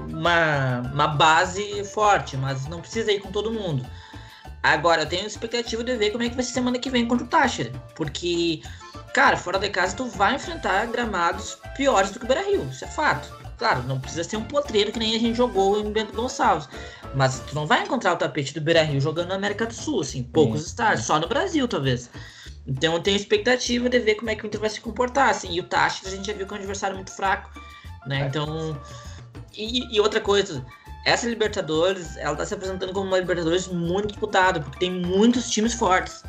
[0.09, 3.85] uma, uma base forte, mas não precisa ir com todo mundo.
[4.73, 7.25] Agora, eu tenho expectativa de ver como é que vai ser semana que vem contra
[7.25, 7.71] o Táchira.
[7.95, 8.61] Porque,
[9.13, 12.67] cara, fora de casa tu vai enfrentar gramados piores do que o Beira Rio.
[12.71, 13.31] Isso é fato.
[13.57, 16.67] Claro, não precisa ser um potreiro que nem a gente jogou em Bento Gonçalves.
[17.13, 20.01] Mas tu não vai encontrar o tapete do Beira Rio jogando na América do Sul,
[20.01, 20.67] assim, poucos Sim.
[20.67, 22.09] estádios, só no Brasil, talvez.
[22.67, 25.53] Então eu tenho expectativa de ver como é que o Inter vai se comportar, assim.
[25.53, 27.49] E o Táchira a gente já viu que é um adversário muito fraco.
[28.07, 28.23] né?
[28.23, 28.25] É.
[28.25, 28.77] Então,
[29.53, 30.65] e, e, outra coisa,
[31.05, 35.75] essa Libertadores, ela tá se apresentando como uma Libertadores muito disputada, porque tem muitos times
[35.75, 36.23] fortes.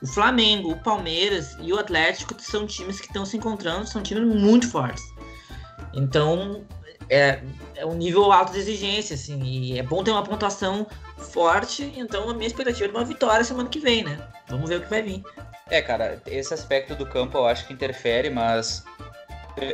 [0.00, 4.24] O Flamengo, o Palmeiras e o Atlético são times que estão se encontrando, são times
[4.24, 5.02] muito fortes.
[5.92, 6.64] Então,
[7.08, 7.40] é,
[7.74, 10.86] é um nível alto de exigência, assim, e é bom ter uma pontuação
[11.18, 14.18] forte, então a minha expectativa é de uma vitória semana que vem, né?
[14.48, 15.22] Vamos ver o que vai vir.
[15.68, 18.84] É, cara, esse aspecto do campo eu acho que interfere, mas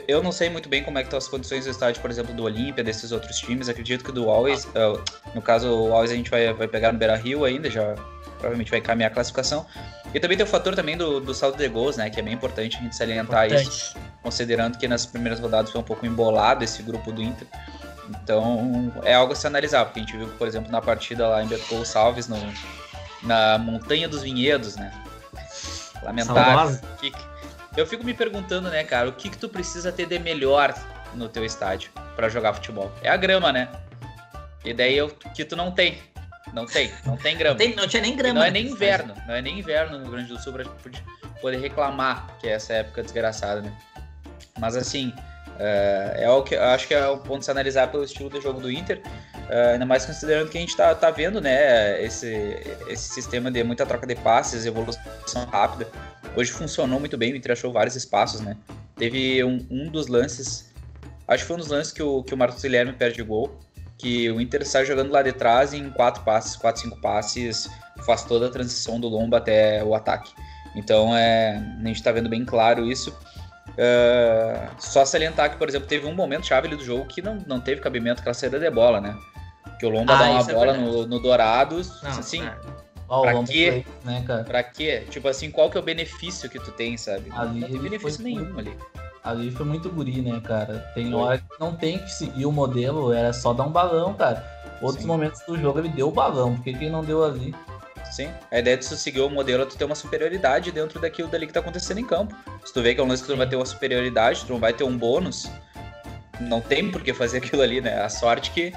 [0.08, 2.34] eu não sei muito bem como é que estão as condições do estádio, por exemplo,
[2.34, 3.68] do Olímpia, desses outros times.
[3.68, 5.02] Acredito que do Always, uh,
[5.34, 7.94] no caso, o Always a gente vai, vai pegar no Beira Rio ainda, já
[8.36, 9.66] provavelmente vai encaminhar a classificação.
[10.14, 12.08] E também tem o fator também do, do saldo de gols, né?
[12.10, 13.68] Que é bem importante a gente salientar importante.
[13.68, 13.96] isso.
[14.22, 17.46] Considerando que nas primeiras rodadas foi um pouco embolado esse grupo do Inter.
[18.08, 21.42] Então é algo a se analisar, porque a gente viu, por exemplo, na partida lá
[21.42, 22.38] em Beto Salves, no,
[23.22, 24.92] na Montanha dos Vinhedos, né?
[26.02, 26.78] Lamentável.
[27.76, 30.74] Eu fico me perguntando, né, cara, o que que tu precisa ter de melhor
[31.14, 32.90] no teu estádio para jogar futebol?
[33.02, 33.68] É a grama, né?
[34.64, 35.98] E daí eu, que tu não tem.
[36.52, 37.50] Não tem, não tem grama.
[37.50, 38.30] Não, tem, não tinha nem grama.
[38.30, 40.64] E não é nem inverno, não é nem inverno no Rio Grande do Sul pra
[41.40, 43.72] poder reclamar que é essa época desgraçada, né?
[44.58, 45.12] Mas assim,
[45.58, 48.30] é, é o que eu acho que é o ponto de se analisar pelo estilo
[48.30, 49.02] de jogo do Inter,
[49.48, 52.26] é, ainda mais considerando que a gente tá, tá vendo, né, esse,
[52.88, 55.00] esse sistema de muita troca de passes, evolução
[55.50, 55.88] rápida.
[56.36, 58.56] Hoje funcionou muito bem, o Inter achou vários espaços, né?
[58.94, 60.70] Teve um, um dos lances,
[61.26, 63.58] acho que foi um dos lances que o, que o Marcos Guilherme perde gol,
[63.96, 67.70] que o Inter sai jogando lá de trás em quatro passes, quatro, cinco passes,
[68.04, 70.30] faz toda a transição do lombo até o ataque.
[70.74, 73.16] Então é, a gente está vendo bem claro isso.
[73.70, 77.60] Uh, só salientar que, por exemplo, teve um momento chave do jogo que não, não
[77.60, 79.16] teve cabimento aquela saída de bola, né?
[79.78, 82.56] Que o Lomba ah, dá uma é bola é no, no Dourados, não, assim, é.
[83.08, 83.84] Oh, pra quê?
[84.04, 84.44] Né, cara?
[84.44, 85.04] Pra quê?
[85.10, 87.30] Tipo assim, qual que é o benefício que tu tem, sabe?
[87.32, 88.76] Ali não tem benefício nenhum ali.
[89.22, 90.78] Ali foi muito guri, né, cara?
[90.94, 91.20] Tem foi.
[91.20, 94.44] hora que não tem que seguir o modelo, era só dar um balão, cara.
[94.80, 95.08] Outros Sim.
[95.08, 97.54] momentos do jogo ele deu o balão, por que ele não deu ali?
[98.10, 98.28] Sim.
[98.50, 101.46] A ideia de tu seguir o modelo é tu ter uma superioridade dentro daquilo dali
[101.46, 102.34] que tá acontecendo em campo.
[102.64, 104.52] Se tu vê que é um lance que tu não vai ter uma superioridade, tu
[104.52, 105.50] não vai ter um bônus,
[106.40, 108.00] não tem por que fazer aquilo ali, né?
[108.02, 108.72] A sorte que,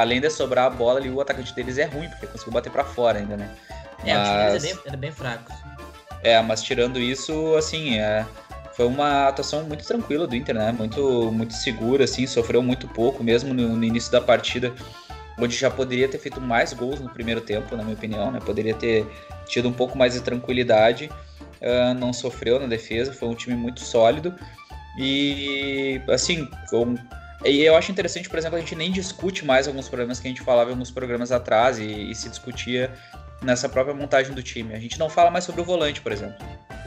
[0.00, 2.84] além de sobrar a bola ali, o atacante deles é ruim, porque conseguiu bater para
[2.84, 3.50] fora ainda, né?
[4.04, 4.28] É, mas...
[4.28, 5.52] o time deles é bem, é bem fraco.
[6.22, 8.24] É, mas tirando isso, assim, é,
[8.74, 10.72] foi uma atuação muito tranquila do Inter, né?
[10.72, 14.72] Muito, muito segura, assim, sofreu muito pouco, mesmo no, no início da partida
[15.38, 18.38] onde já poderia ter feito mais gols no primeiro tempo, na minha opinião, né?
[18.44, 19.06] Poderia ter
[19.46, 21.10] tido um pouco mais de tranquilidade,
[21.60, 24.34] uh, não sofreu na defesa, foi um time muito sólido
[24.98, 26.94] e assim, um,
[27.44, 30.30] e eu acho interessante, por exemplo, a gente nem discute mais alguns problemas que a
[30.30, 32.92] gente falava em alguns programas atrás e, e se discutia
[33.42, 34.74] nessa própria montagem do time.
[34.74, 36.36] A gente não fala mais sobre o volante, por exemplo.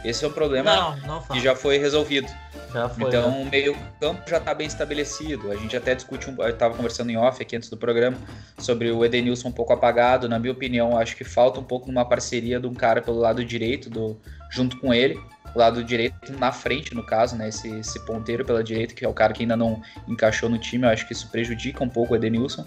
[0.03, 2.31] Esse é um problema não, não que já foi resolvido.
[2.71, 3.41] Já foi, então né?
[3.41, 5.51] o meio campo já está bem estabelecido.
[5.51, 8.17] A gente até discute, um, eu estava conversando em off aqui antes do programa,
[8.57, 10.27] sobre o Edenilson um pouco apagado.
[10.29, 13.43] Na minha opinião, acho que falta um pouco uma parceria de um cara pelo lado
[13.43, 14.19] direito, do,
[14.51, 15.19] junto com ele.
[15.55, 17.47] O lado direito na frente, no caso, né?
[17.47, 20.85] Esse, esse ponteiro pela direita, que é o cara que ainda não encaixou no time.
[20.85, 22.65] Eu acho que isso prejudica um pouco o Edenilson.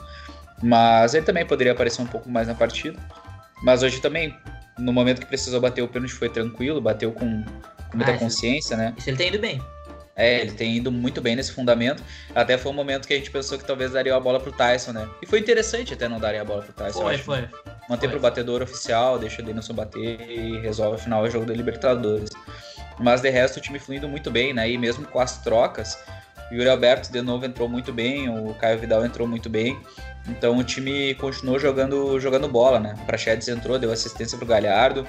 [0.62, 2.98] Mas ele também poderia aparecer um pouco mais na partida.
[3.62, 4.34] Mas hoje também,
[4.78, 7.44] no momento que precisou bater o pênalti, foi tranquilo, bateu com,
[7.90, 8.94] com muita ah, consciência, né?
[8.96, 9.60] Isso ele tem ido bem.
[10.18, 12.02] É, ele tem ido muito bem nesse fundamento.
[12.34, 14.90] Até foi um momento que a gente pensou que talvez daria a bola pro Tyson,
[14.90, 15.08] né?
[15.22, 17.02] E foi interessante até não darem a bola pro Tyson.
[17.02, 17.48] Foi, foi.
[17.88, 18.08] Manter foi.
[18.08, 22.30] pro batedor oficial, deixa o Denilson bater e resolve afinal o jogo da Libertadores.
[22.98, 24.68] Mas de resto o time fluindo muito bem, né?
[24.70, 25.98] E mesmo com as trocas,
[26.50, 29.78] o Yuri Alberto de novo entrou muito bem, o Caio Vidal entrou muito bem.
[30.26, 32.94] Então o time continuou jogando, jogando bola, né?
[33.06, 35.06] Prachedes entrou, deu assistência pro Galhardo.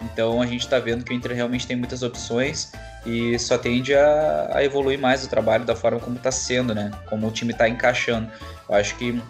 [0.00, 2.72] Então a gente está vendo que o Inter realmente tem muitas opções
[3.06, 6.90] e só tende a, a evoluir mais o trabalho da forma como está sendo, né?
[7.06, 8.30] Como o time está encaixando.
[8.68, 9.20] Eu acho que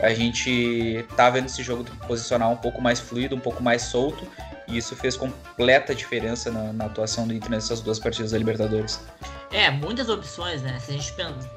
[0.00, 4.26] a gente tá vendo esse jogo posicionar um pouco mais fluido, um pouco mais solto,
[4.68, 9.00] e isso fez completa diferença na, na atuação do Inter nessas duas partidas da Libertadores.
[9.50, 10.78] É, muitas opções, né?
[10.80, 11.14] Se a gente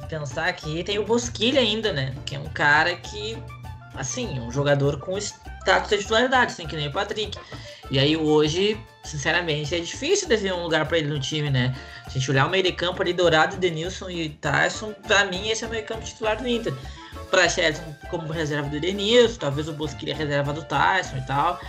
[0.09, 2.13] pensar aqui, tem o Bosquilha ainda, né?
[2.25, 3.37] Que é um cara que,
[3.95, 7.37] assim, um jogador com status de titularidade, assim, que nem o Patrick.
[7.89, 11.73] E aí hoje, sinceramente, é difícil definir um lugar para ele no time, né?
[12.05, 15.63] A gente olhar o meio de campo ali, Dourado, Denilson e Tyson, pra mim esse
[15.63, 16.73] é o meio campo titular do Inter.
[17.29, 21.59] Praxedes como reserva do Denilson, talvez o Bosquilha reserva do Tyson e tal.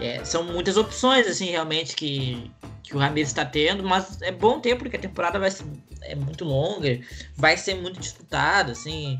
[0.00, 2.50] É, são muitas opções, assim, realmente, que,
[2.82, 5.64] que o Ramires está tendo, mas é bom ter, porque a temporada vai ser
[6.02, 7.00] é muito longa,
[7.36, 9.18] vai ser muito disputada, assim.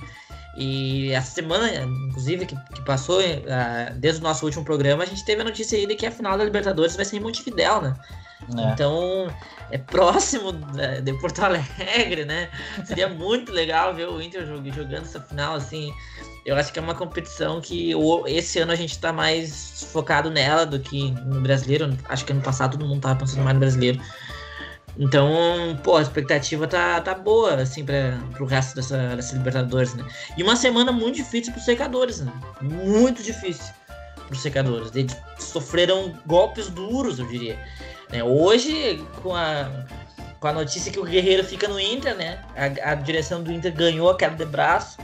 [0.56, 1.70] E essa semana,
[2.08, 5.78] inclusive, que, que passou, uh, desde o nosso último programa, a gente teve a notícia
[5.78, 7.94] aí de que a final da Libertadores vai ser em Montevidéu, né?
[8.56, 8.72] É.
[8.72, 9.28] Então,
[9.70, 10.52] é próximo
[11.02, 12.48] de Porto Alegre, né?
[12.84, 15.92] Seria muito legal ver o Inter jogando essa final, assim.
[16.44, 17.92] Eu acho que é uma competição que
[18.26, 21.96] esse ano a gente tá mais focado nela do que no brasileiro.
[22.08, 24.00] Acho que ano passado todo mundo tava pensando mais no brasileiro.
[24.98, 30.04] Então, pô, a expectativa tá, tá boa, assim, para pro resto dessa, dessa Libertadores, né?
[30.36, 32.32] E uma semana muito difícil pros secadores, né?
[32.60, 33.72] Muito difícil
[34.26, 34.90] pros secadores.
[34.94, 37.58] Eles sofreram golpes duros, eu diria.
[38.10, 38.22] Né?
[38.22, 39.70] Hoje, com a,
[40.38, 42.42] com a notícia que o Guerreiro fica no Inter, né?
[42.56, 44.98] A, a direção do Inter ganhou a queda de braço,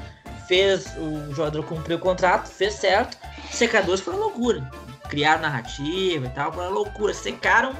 [0.48, 3.16] fez o jogador cumprir o contrato, fez certo.
[3.50, 4.68] Secadores foram loucura.
[5.08, 7.14] Criaram narrativa e tal, foram loucura.
[7.14, 7.74] Secaram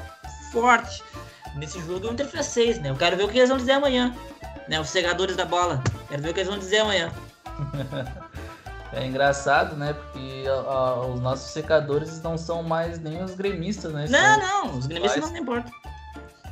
[0.53, 1.03] forte
[1.57, 2.91] nesse jogo o Inter fez 6, né?
[2.91, 4.15] Eu quero ver o que eles vão dizer amanhã.
[4.69, 4.81] Né?
[4.81, 5.83] Os segadores da bola.
[6.09, 7.13] Quero ver o que eles vão dizer amanhã.
[8.93, 9.93] É engraçado, né?
[9.93, 14.07] Porque ó, os nossos secadores não são mais nem os gremistas, né?
[14.09, 15.73] Não, são não, os gremistas não importam.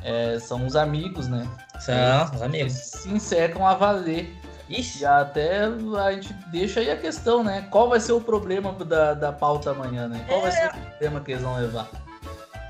[0.03, 1.47] É, são os amigos, né?
[1.79, 1.95] São
[2.35, 2.73] os amigos.
[2.73, 4.35] Se ensecam a valer.
[4.69, 5.03] Ixi.
[5.03, 7.67] E até a gente deixa aí a questão, né?
[7.69, 10.23] Qual vai ser o problema da, da pauta amanhã, né?
[10.27, 10.41] Qual é...
[10.43, 11.87] vai ser o problema que eles vão levar?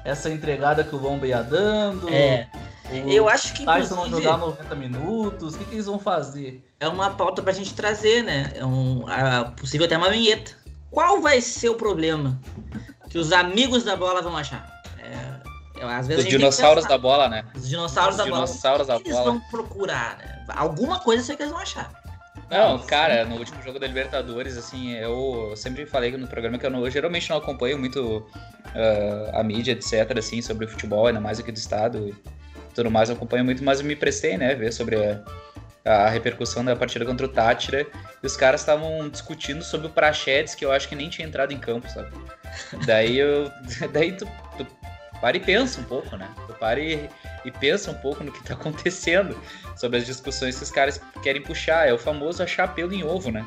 [0.06, 2.08] essa entregada que o Lomba ia dando.
[2.13, 2.47] É.
[2.91, 3.67] Eu acho que.
[3.69, 5.56] Eles vão jogar 90 minutos.
[5.56, 6.63] O que, que, eles vão fazer?
[6.80, 8.52] É uma pauta pra gente trazer, né?
[8.56, 10.52] É um, a, possível até uma vinheta.
[10.91, 12.39] Qual vai ser o problema
[13.10, 14.82] que os amigos da bola vão achar?
[15.00, 17.43] É, às vezes Os dinossauros da bola, né?
[17.56, 19.00] Os dinossauros Os da dinossauros bola.
[19.00, 20.45] O que eles vão procurar, né?
[20.50, 21.91] Alguma coisa eu sei que eles vão achar.
[22.50, 26.69] Não, cara, no último jogo da Libertadores, assim, eu sempre falei no programa que eu,
[26.69, 31.19] não, eu geralmente não acompanho muito uh, a mídia, etc., assim, sobre o futebol, ainda
[31.19, 32.15] mais aqui do estado
[32.76, 35.24] tudo mais, eu acompanho muito, mas eu me prestei, né, ver sobre a,
[35.86, 37.88] a repercussão da partida contra o Tátira
[38.22, 41.54] e os caras estavam discutindo sobre o Prachedes, que eu acho que nem tinha entrado
[41.54, 42.12] em campo, sabe?
[42.86, 43.50] Daí eu.
[43.94, 44.68] Daí tu, tu
[45.22, 46.30] para e pensa um pouco, né?
[46.48, 47.10] Tu para e,
[47.46, 49.40] e pensa um pouco no que tá acontecendo
[49.78, 51.88] sobre as discussões que os caras querem puxar.
[51.88, 53.46] É o famoso achar pelo em ovo, né?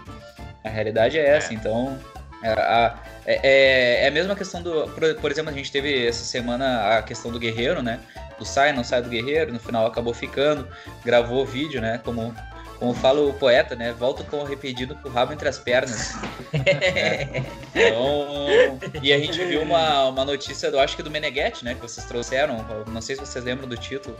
[0.64, 1.52] A realidade é essa.
[1.52, 1.56] É.
[1.56, 1.98] Então,
[2.42, 4.88] é, a, é, é, é, a mesma questão do.
[4.88, 8.00] Por, por, exemplo, a gente teve essa semana a questão do guerreiro, né?
[8.38, 10.68] Do sai, não sai do guerreiro, no final acabou ficando,
[11.04, 12.00] gravou o vídeo, né?
[12.04, 12.34] Como,
[12.78, 13.92] como fala o poeta, né?
[13.92, 16.14] Volta com o arrependido com o rabo entre as pernas.
[16.52, 17.42] é.
[17.78, 21.74] Então, e a gente viu uma, uma notícia, do, acho que do Meneghetti, né?
[21.74, 22.64] Que vocês trouxeram.
[22.88, 24.16] Não sei se vocês lembram do título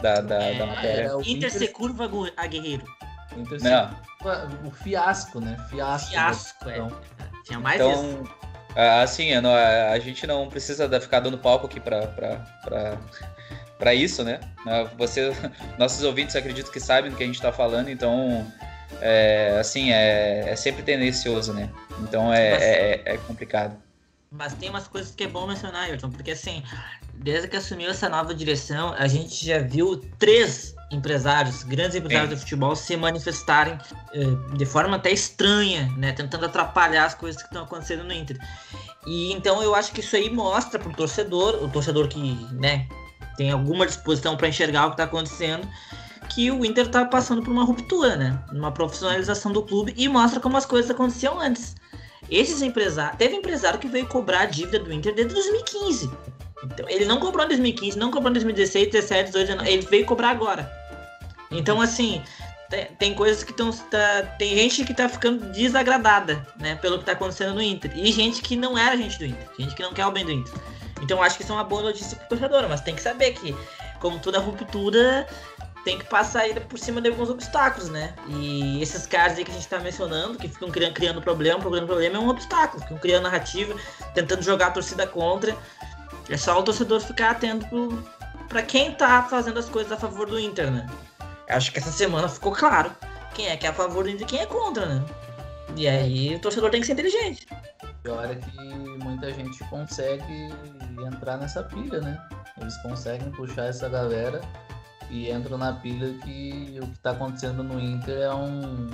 [0.00, 1.16] da, da, é, da matéria.
[1.16, 2.84] O Inter se curva a guerreiro.
[3.36, 3.90] Inter Não.
[4.64, 5.56] O fiasco, né?
[5.68, 6.10] Fiasco.
[6.10, 6.88] Fiasco, é.
[7.44, 8.42] Tinha mais então, isso.
[9.02, 12.98] Assim, não, a, gente não precisa ficar dando palco aqui pra, pra, pra,
[13.78, 14.40] pra isso, né?
[14.96, 15.32] Você,
[15.78, 18.46] nossos ouvintes acredito que sabem do que a gente tá falando, então
[19.00, 21.68] é, assim, é, é sempre tendencioso, né?
[22.00, 23.76] Então é, é, é, complicado.
[24.32, 26.62] Mas tem umas coisas que é bom mencionar, Ayrton, porque assim,
[27.12, 32.36] desde que assumiu essa nova direção, a gente já viu três empresários, grandes empresários Sim.
[32.36, 33.78] do futebol, se manifestarem
[34.14, 36.12] eh, de forma até estranha, né?
[36.12, 38.38] Tentando atrapalhar as coisas que estão acontecendo no Inter.
[39.06, 42.18] E então eu acho que isso aí mostra pro torcedor, o torcedor que,
[42.52, 42.86] né,
[43.36, 45.68] tem alguma disposição para enxergar o que está acontecendo,
[46.30, 48.42] que o Inter está passando por uma ruptura, né?
[48.50, 51.74] Uma profissionalização do clube e mostra como as coisas aconteciam antes.
[52.30, 53.16] Esses empresários.
[53.18, 56.10] Teve empresário que veio cobrar a dívida do Inter desde 2015.
[56.64, 59.70] Então, ele não cobrou em 2015, não cobrou em 2016, 17, 18, 19.
[59.70, 60.70] Ele veio cobrar agora.
[61.50, 62.22] Então, assim,
[62.70, 63.70] tem, tem coisas que estão.
[63.70, 66.76] Tá, tem gente que tá ficando desagradada, né?
[66.76, 67.92] Pelo que tá acontecendo no Inter.
[67.94, 69.48] E gente que não era gente do Inter.
[69.58, 70.54] Gente que não quer o bem do Inter.
[71.02, 73.54] Então, acho que isso é uma boa notícia pro torcedor, mas tem que saber que,
[74.00, 75.26] como toda ruptura,
[75.84, 78.14] tem que passar ainda por cima de alguns obstáculos, né?
[78.28, 81.86] E esses caras aí que a gente tá mencionando, que ficam criando, criando problema, criando
[81.86, 82.82] problema, é um obstáculo.
[82.82, 83.74] Ficam criando narrativa,
[84.14, 85.56] tentando jogar a torcida contra.
[86.28, 88.02] É só o torcedor ficar atento
[88.48, 90.86] para quem tá fazendo as coisas a favor do Inter, né?
[91.48, 92.92] Acho que essa semana ficou claro
[93.34, 95.04] quem é que é a favor do Inter e quem é contra, né?
[95.76, 97.46] E aí o torcedor tem que ser inteligente.
[98.02, 98.58] Pior é que
[99.02, 100.52] muita gente consegue
[101.06, 102.20] entrar nessa pilha, né?
[102.60, 104.40] Eles conseguem puxar essa galera
[105.12, 108.90] e entram na pilha que o que está acontecendo no Inter é um,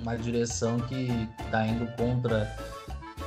[0.00, 1.10] uma direção que
[1.44, 2.50] está indo contra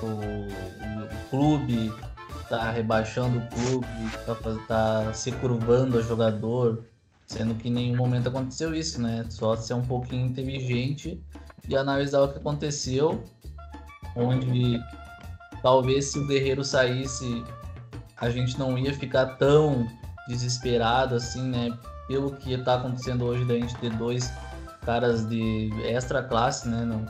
[0.01, 1.93] o, o clube,
[2.41, 4.35] está rebaixando o clube, está
[4.67, 6.83] tá se curvando o jogador,
[7.27, 9.23] sendo que em nenhum momento aconteceu isso, né?
[9.29, 11.21] Só ser um pouquinho inteligente
[11.69, 13.23] e analisar o que aconteceu,
[14.15, 14.81] onde
[15.61, 17.43] talvez se o Guerreiro saísse,
[18.17, 19.87] a gente não ia ficar tão
[20.27, 21.77] desesperado assim, né?
[22.07, 24.31] Pelo que está acontecendo hoje da gente ter dois
[24.85, 26.83] caras de extra classe, né?
[26.83, 27.05] No,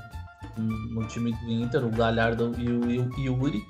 [0.58, 3.62] no time do Inter, o Galhardo e o, Yuri.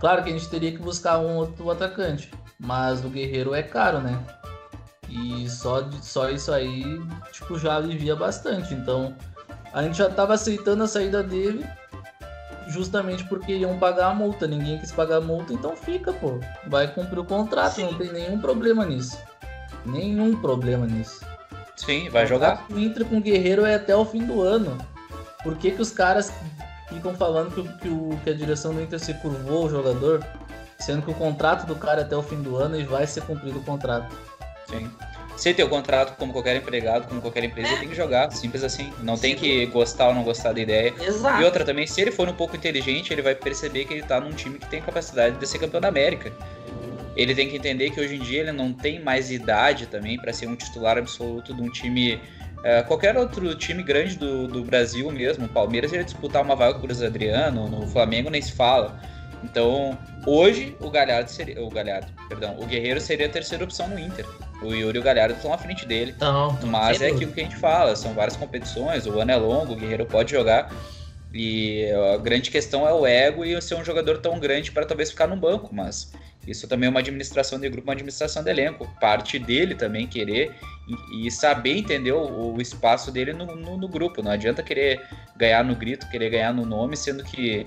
[0.00, 4.00] Claro que a gente teria que buscar um outro atacante, mas o Guerreiro é caro,
[4.00, 4.18] né?
[5.08, 7.00] E só, só isso aí,
[7.30, 8.72] tipo, já alivia bastante.
[8.72, 9.14] Então,
[9.72, 11.64] a gente já tava aceitando a saída dele
[12.68, 14.46] justamente porque iam pagar a multa.
[14.46, 16.40] Ninguém quis pagar a multa, então fica, pô.
[16.66, 17.84] Vai cumprir o contrato, Sim.
[17.84, 19.18] não tem nenhum problema nisso.
[19.84, 21.24] Nenhum problema nisso.
[21.76, 22.64] Sim, vai jogar.
[22.70, 24.76] O Inter com o Guerreiro é até o fim do ano.
[25.42, 26.32] Por que, que os caras
[26.88, 30.24] ficam falando que, que, o, que a direção do Inter se curvou o jogador,
[30.78, 33.22] sendo que o contrato do cara é até o fim do ano e vai ser
[33.22, 34.14] cumprido o contrato?
[34.68, 34.88] Sim.
[35.36, 37.76] Se tem o contrato como qualquer empregado, como qualquer empresa, é.
[37.78, 38.92] tem que jogar, simples assim.
[39.02, 39.22] Não Sim.
[39.22, 40.94] tem que gostar ou não gostar da ideia.
[41.00, 41.40] Exato.
[41.40, 44.20] E outra também, se ele for um pouco inteligente, ele vai perceber que ele tá
[44.20, 46.32] num time que tem capacidade de ser campeão da América.
[47.16, 50.32] Ele tem que entender que hoje em dia ele não tem mais idade também para
[50.32, 52.14] ser um titular absoluto de um time.
[52.14, 56.74] Uh, qualquer outro time grande do, do Brasil mesmo, o Palmeiras, ele disputar uma vaga
[56.74, 59.00] com o Cruz Adriano, no Flamengo nem se fala.
[59.42, 61.62] Então, hoje o Galhardo seria.
[61.62, 64.26] O Galhardo, perdão, o Guerreiro seria a terceira opção no Inter.
[64.62, 66.14] O Yuri e o Galhardo estão à frente dele.
[66.20, 69.72] Não, mas é aquilo que a gente fala, são várias competições, o ano é longo,
[69.72, 70.72] o Guerreiro pode jogar.
[71.34, 75.10] E a grande questão é o ego e ser um jogador tão grande para talvez
[75.10, 76.12] ficar no banco, mas
[76.46, 78.88] isso também é uma administração de grupo, uma administração de elenco.
[79.00, 80.54] Parte dele também querer
[81.12, 84.22] e, e saber entender o, o espaço dele no, no, no, grupo.
[84.22, 85.00] Não adianta querer
[85.36, 87.66] ganhar no grito, querer ganhar no nome, sendo que,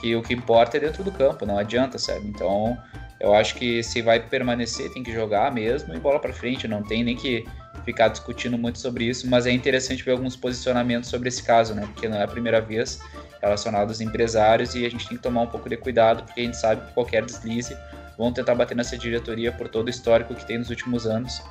[0.00, 1.44] que o que importa é dentro do campo.
[1.46, 2.26] Não adianta, sabe?
[2.28, 2.76] Então,
[3.18, 6.68] eu acho que se vai permanecer, tem que jogar mesmo e bola para frente.
[6.68, 7.44] Não tem nem que
[7.84, 11.82] ficar discutindo muito sobre isso, mas é interessante ver alguns posicionamentos sobre esse caso, né?
[11.92, 13.00] Porque não é a primeira vez
[13.40, 16.44] relacionado aos empresários e a gente tem que tomar um pouco de cuidado, porque a
[16.44, 17.76] gente sabe que qualquer deslize
[18.18, 21.42] vão tentar bater nessa diretoria por todo o histórico que tem nos últimos anos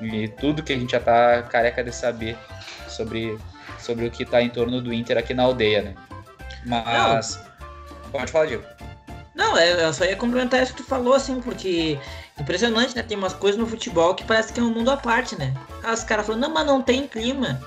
[0.00, 2.36] e tudo que a gente já tá careca de saber
[2.88, 3.38] sobre,
[3.78, 5.94] sobre o que tá em torno do Inter aqui na aldeia, né?
[6.64, 7.36] Mas.
[7.36, 7.49] Não.
[8.10, 8.64] Pode falar, Diego.
[9.34, 11.98] Não, é, eu só ia complementar isso que tu falou, assim, porque
[12.38, 13.02] impressionante, né?
[13.02, 15.54] Tem umas coisas no futebol que parece que é um mundo à parte, né?
[15.82, 17.60] Ah, os caras falam, não, mas não tem clima.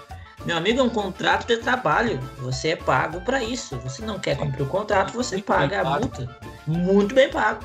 [0.46, 2.20] Meu amigo, é um contrato de trabalho.
[2.40, 3.78] Você é pago para isso.
[3.80, 6.38] Você não quer cumprir o contrato, você Muito paga a multa.
[6.68, 7.64] Muito bem pago.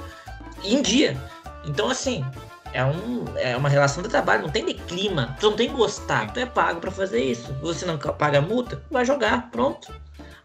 [0.64, 1.16] Em dia.
[1.64, 2.24] Então, assim,
[2.72, 5.36] é, um, é uma relação de trabalho, não tem de clima.
[5.40, 7.52] Tu não tem gostar, tu é pago para fazer isso.
[7.60, 9.92] Você não paga a multa, vai jogar, pronto.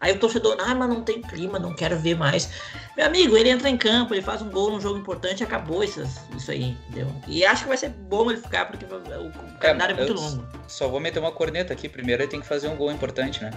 [0.04, 2.50] Aí o torcedor, ah, mas não tem clima, não quero ver mais.
[2.94, 6.02] Meu amigo, ele entra em campo, ele faz um gol num jogo importante, acabou isso,
[6.36, 7.10] isso aí, entendeu?
[7.26, 10.46] E acho que vai ser bom ele ficar, porque o, calendário é, é muito longo.
[10.68, 11.88] Só vou meter uma corneta aqui.
[11.88, 13.50] Primeiro ele tem que fazer um gol importante, né?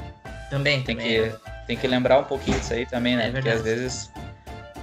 [0.50, 1.32] Também, tem também.
[1.32, 1.36] Que,
[1.68, 3.28] tem que lembrar um pouquinho disso aí também, né?
[3.28, 4.10] É porque às vezes.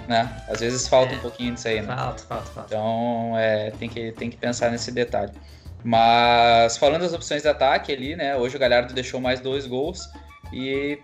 [0.06, 0.30] Né?
[0.46, 1.96] Às vezes falta é, um pouquinho disso aí, né?
[1.96, 2.74] Falta, falta, falta.
[2.74, 5.32] Então, é, tem, que, tem que pensar nesse detalhe.
[5.82, 8.36] Mas falando das opções de ataque ali, né?
[8.36, 10.10] Hoje o Galhardo deixou mais dois gols
[10.52, 10.98] e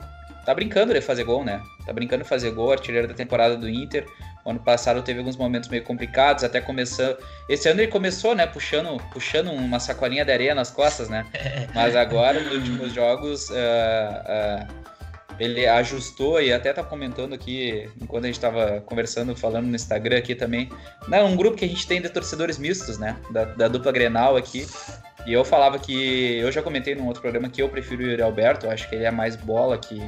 [0.45, 1.63] tá brincando de fazer gol, né?
[1.87, 4.07] Tá brincando de fazer gol, artilheiro da temporada do Inter.
[4.45, 7.19] O ano passado teve alguns momentos meio complicados, até começando.
[7.49, 11.27] Esse ano ele começou, né, puxando, puxando uma sacolinha de areia nas costas, né?
[11.75, 14.81] Mas agora, nos últimos jogos, uh, uh,
[15.39, 20.19] ele ajustou e até tá comentando aqui, enquanto a gente tava conversando, falando no Instagram
[20.19, 20.71] aqui também.
[21.09, 23.17] Não, um grupo que a gente tem de torcedores mistos, né?
[23.31, 24.67] Da, da dupla Grenal aqui.
[25.27, 26.39] E eu falava que.
[26.39, 29.05] Eu já comentei num outro programa que eu prefiro o Yuri Alberto, acho que ele
[29.05, 30.01] é mais bola que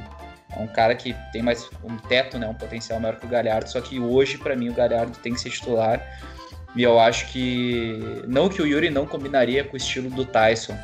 [0.57, 3.70] é um cara que tem mais um teto, né, um potencial maior que o Galhardo,
[3.70, 6.00] só que hoje, para mim, o Galhardo tem que ser titular.
[6.74, 8.22] E eu acho que.
[8.26, 10.76] Não que o Yuri não combinaria com o estilo do Tyson,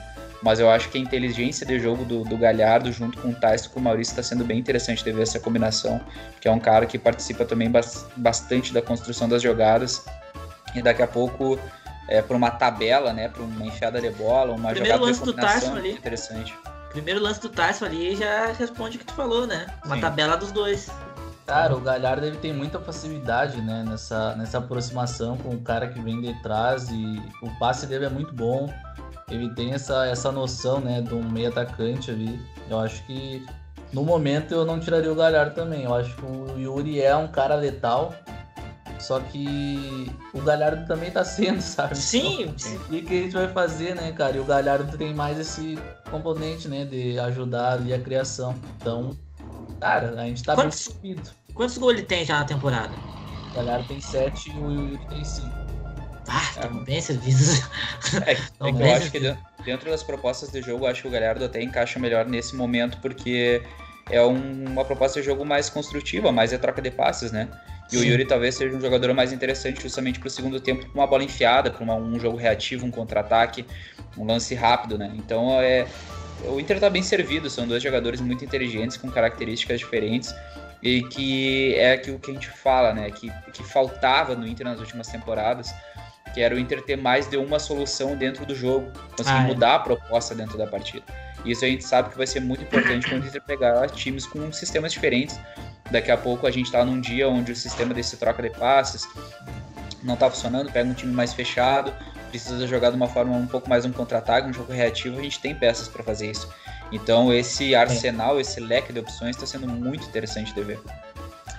[0.42, 3.70] mas eu acho que a inteligência de jogo do, do Galhardo junto com o Tyson
[3.70, 6.00] com o Maurício está sendo bem interessante de ver essa combinação,
[6.40, 7.70] que é um cara que participa também
[8.16, 10.04] bastante da construção das jogadas.
[10.74, 11.58] E daqui a pouco,
[12.06, 15.74] é, para uma tabela, né, para uma enfiada de bola, uma Primeiro jogada de combinação
[15.74, 15.92] ali.
[15.92, 16.54] interessante
[16.98, 19.66] primeiro lance do Tyson ali já responde o que tu falou, né?
[19.84, 20.00] Uma Sim.
[20.00, 20.90] tabela dos dois.
[21.46, 25.98] Cara, o Galhardo ele tem muita facilidade, né, nessa, nessa aproximação com o cara que
[26.00, 28.70] vem de trás e o passe dele é muito bom.
[29.30, 32.38] Ele tem essa, essa noção, né, de um meio atacante ali.
[32.68, 33.46] Eu acho que
[33.92, 35.84] no momento eu não tiraria o Galhardo também.
[35.84, 38.14] Eu acho que o Yuri é um cara letal,
[38.98, 41.96] só que o Galhardo também tá sendo, sabe?
[41.96, 42.54] Sim.
[42.90, 44.36] E o que a gente vai fazer, né, cara?
[44.36, 45.78] E o Galhardo tem mais esse
[46.10, 48.54] componente, né, de ajudar ali a criação.
[48.76, 49.16] Então,
[49.80, 51.30] cara, a gente tá quantos, bem subido.
[51.54, 52.92] Quantos gols ele tem já na temporada?
[53.50, 55.48] O Galhardo tem 7 e o Yuri tem 5.
[56.28, 56.68] Ah, é.
[56.84, 57.62] bem servidos.
[58.26, 61.44] É, é que eu acho que dentro das propostas de jogo, acho que o Galhardo
[61.44, 63.62] até encaixa melhor nesse momento, porque
[64.10, 67.48] é um, uma proposta de jogo mais construtiva, mais é troca de passes, né?
[67.90, 68.02] E Sim.
[68.02, 71.06] o Yuri talvez seja um jogador mais interessante justamente para o segundo tempo, com uma
[71.06, 73.64] bola enfiada, para um jogo reativo, um contra-ataque,
[74.16, 75.10] um lance rápido, né?
[75.16, 75.86] Então é,
[76.44, 80.34] o Inter está bem servido, são dois jogadores muito inteligentes, com características diferentes,
[80.82, 83.10] e que é aquilo que a gente fala, né?
[83.10, 85.74] Que, que faltava no Inter nas últimas temporadas.
[86.34, 89.46] que era o Inter ter mais de uma solução dentro do jogo, conseguir Ah, é.
[89.46, 91.02] mudar a proposta dentro da partida.
[91.42, 94.52] Isso a gente sabe que vai ser muito importante quando o Inter pegar times com
[94.52, 95.40] sistemas diferentes.
[95.90, 99.08] Daqui a pouco a gente tá num dia onde o sistema desse troca de passes
[100.02, 101.92] não tá funcionando, pega um time mais fechado,
[102.28, 105.40] precisa jogar de uma forma um pouco mais um contra-ataque, um jogo reativo, a gente
[105.40, 106.48] tem peças para fazer isso.
[106.92, 110.80] Então esse arsenal, esse leque de opções está sendo muito interessante de ver.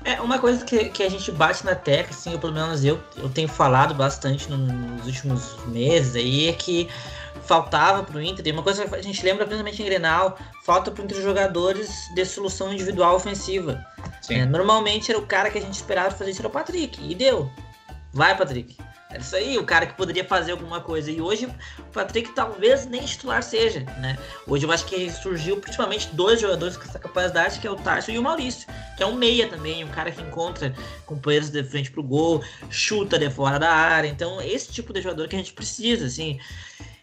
[0.06, 3.30] É, uma coisa que, que a gente bate na tecla, assim, pelo menos eu, eu
[3.30, 6.88] tenho falado bastante nos últimos meses aí, é que
[7.44, 11.04] faltava pro Inter, e uma coisa que a gente lembra principalmente em Grenal, falta pro
[11.04, 13.86] Inter jogadores de solução individual ofensiva.
[14.30, 17.16] É, normalmente era o cara que a gente esperava fazer isso era o Patrick, e
[17.16, 17.50] deu.
[18.14, 18.78] Vai, Patrick.
[19.10, 21.10] Era isso aí, o cara que poderia fazer alguma coisa.
[21.10, 21.48] E hoje
[21.80, 24.16] o Patrick talvez nem titular seja, né?
[24.46, 28.12] Hoje eu acho que surgiu principalmente dois jogadores com essa capacidade, que é o Tarso
[28.12, 30.76] e o Maurício, que é um meia também, um cara que encontra
[31.08, 34.08] companheiros de frente pro gol, chuta de fora da área.
[34.08, 36.40] Então, esse tipo de jogador que a gente precisa, assim.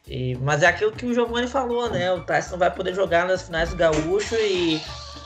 [0.07, 2.13] E- mas é aquilo que o Giovanni falou, né?
[2.13, 4.81] O Tyson não vai poder jogar nas finais do Gaúcho e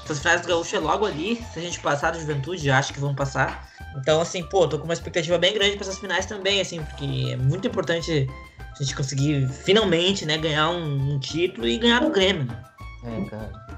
[0.08, 1.42] as finais do Gaúcho é logo ali.
[1.52, 3.68] Se a gente passar da juventude, acho que vão passar.
[3.96, 7.30] Então, assim, pô, tô com uma expectativa bem grande para essas finais também, assim, porque
[7.32, 8.28] é muito importante
[8.58, 12.44] a gente conseguir finalmente, né, ganhar um, um título e ganhar no Grêmio.
[12.44, 12.62] né?
[13.04, 13.70] É, cara.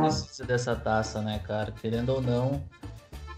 [0.00, 1.72] Precisa dessa taça, né, cara?
[1.80, 2.62] Querendo ou não,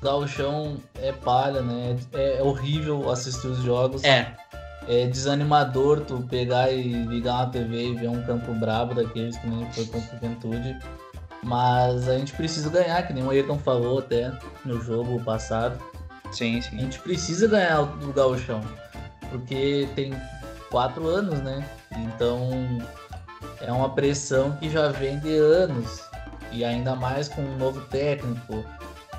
[0.03, 1.97] Gauchão é palha, né?
[2.13, 4.05] É horrível assistir os jogos.
[4.05, 4.35] É,
[4.87, 9.47] É desanimador tu pegar e ligar uma TV e ver um campo brabo daqueles que
[9.47, 10.79] nem foi contra o Juventude.
[11.45, 14.33] Mas a gente precisa ganhar, que nem o Ayrton falou até
[14.65, 15.79] no jogo passado.
[16.33, 16.79] Sim, A sim.
[16.79, 18.61] gente precisa ganhar o Gauchão.
[19.31, 20.15] Porque tem
[20.71, 21.65] quatro anos, né?
[21.99, 22.51] Então
[23.61, 26.03] é uma pressão que já vem de anos.
[26.51, 28.65] E ainda mais com um novo técnico,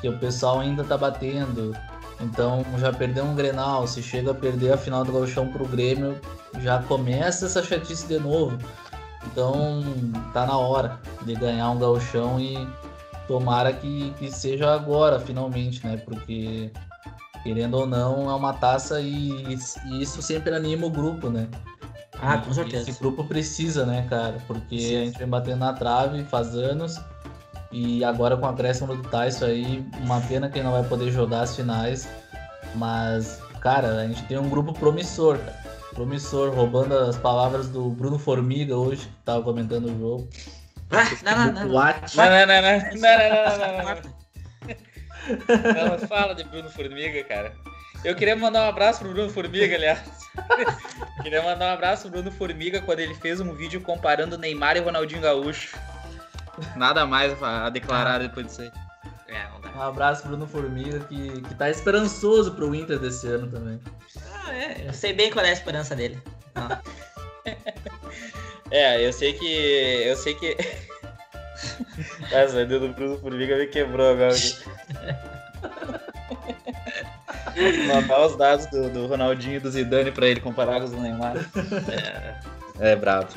[0.02, 1.76] que o pessoal ainda tá batendo.
[2.20, 6.20] Então já perdeu um Grenal, se chega a perder a final do Gauchão pro Grêmio,
[6.60, 8.58] já começa essa chatice de novo.
[9.26, 9.84] Então
[10.34, 12.68] tá na hora de ganhar um Gauchão e
[13.28, 15.98] tomara que, que seja agora, finalmente, né?
[15.98, 16.72] Porque
[17.44, 21.48] querendo ou não, é uma taça e, e isso sempre anima o grupo, né?
[22.22, 22.90] ah, com certeza.
[22.90, 24.38] Esse grupo precisa, né, cara?
[24.48, 25.02] Porque Precisa.
[25.02, 27.00] a gente vem batendo na trave faz anos.
[27.72, 31.12] E agora com a acréscimo do Tyson aí, uma pena que ele não vai poder
[31.12, 32.08] jogar as finais.
[32.76, 35.65] Mas, cara, a gente tem um grupo promissor, cara.
[35.96, 40.30] Promissor, roubando as palavras do Bruno Formiga hoje, que tava comentando o jogo.
[40.92, 41.66] Ah, não, não, não.
[41.66, 42.68] Não, não, não,
[45.78, 46.08] não, não.
[46.08, 47.54] fala de Bruno Formiga, cara.
[48.04, 50.00] Eu queria mandar um abraço pro Bruno Formiga, aliás.
[51.24, 54.82] queria mandar um abraço pro Bruno Formiga quando ele fez um vídeo comparando Neymar e
[54.82, 55.78] Ronaldinho Gaúcho.
[56.76, 58.72] Nada mais a declarar depois disso aí.
[59.28, 63.80] É, um abraço pro Bruno Formiga, que, que tá esperançoso pro Inter desse ano também.
[64.50, 66.18] É, eu sei bem qual é a esperança dele.
[68.72, 69.46] É, eu sei que.
[69.46, 70.58] Eu sei que.
[72.32, 74.36] Essa ideia do Bruno Formiga me quebrou agora.
[77.88, 81.00] Mandar os dados do, do Ronaldinho e do Zidane pra ele comparar com os do
[81.00, 81.38] Neymar.
[82.80, 83.30] É, é brabo.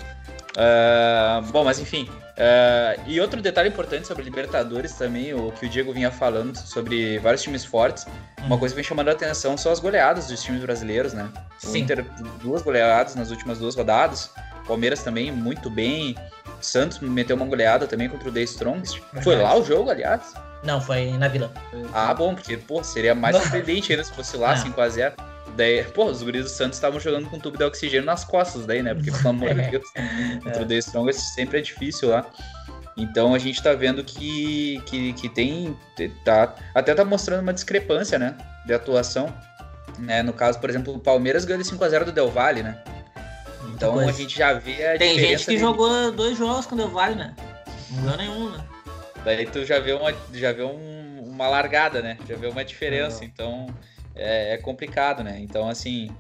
[0.57, 2.09] Ah, bom, mas enfim.
[2.39, 7.19] Ah, e outro detalhe importante sobre Libertadores também, o que o Diego vinha falando sobre
[7.19, 8.07] vários times fortes.
[8.45, 8.59] Uma Hum.
[8.59, 11.29] coisa que vem chamando a atenção são as goleadas dos times brasileiros, né?
[11.63, 11.81] O Sim.
[11.81, 12.05] Inter,
[12.41, 14.31] duas goleadas nas últimas duas rodadas.
[14.67, 16.15] Palmeiras também, muito bem.
[16.61, 19.01] Santos meteu uma goleada também contra o The Strongest.
[19.23, 20.35] Foi lá o jogo, aliás?
[20.63, 21.53] Não, foi na Vila.
[21.93, 24.65] Ah, bom, porque, pô, seria mais surpreendente ainda se fosse lá, Não.
[24.65, 25.13] 5x0.
[25.59, 28.65] Daí, pô, os guris do Santos estavam jogando com um tubo de oxigênio nas costas
[28.65, 28.95] daí, né?
[28.95, 29.85] Porque, pelo amor de Deus,
[30.45, 32.25] contra o The Strongest sempre é difícil lá.
[32.97, 35.77] Então a gente tá vendo que, que, que tem.
[36.25, 38.37] Tá, até tá mostrando uma discrepância, né?
[38.67, 39.35] De atuação.
[39.99, 40.23] Né?
[40.23, 42.81] No caso, por exemplo, o Palmeiras ganhou de 5x0 do Del Valle, né?
[43.75, 44.11] Então coisa.
[44.11, 46.89] a gente já vê a Tem gente que de- jogou dois jogos com o Del
[46.89, 47.35] Valle, né?
[47.91, 48.65] Não ganhou nenhum, né?
[49.25, 52.17] Daí tu já vê uma, já vê um- uma largada, né?
[52.29, 53.25] Já vê uma diferença.
[53.25, 53.67] Então
[54.19, 55.39] é, é complicado, né?
[55.41, 56.11] Então, assim.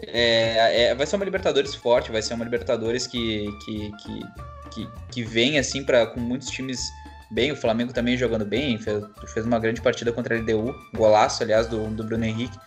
[0.00, 4.20] é- é- vai ser uma Libertadores forte, vai ser uma Libertadores que, que, que,
[4.70, 6.80] que, que vem, assim, pra, com muitos times
[7.30, 7.52] bem.
[7.52, 10.74] O Flamengo também jogando bem, fez, fez uma grande partida contra a LDU.
[10.94, 12.58] Golaço, aliás, do, do Bruno Henrique.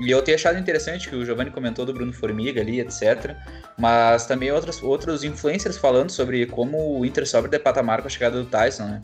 [0.00, 3.34] E eu tenho achado interessante que o Giovanni comentou do Bruno Formiga ali, etc.
[3.76, 8.10] Mas também outros, outros influencers falando sobre como o Inter sobe de patamar com a
[8.10, 9.02] chegada do Tyson, né?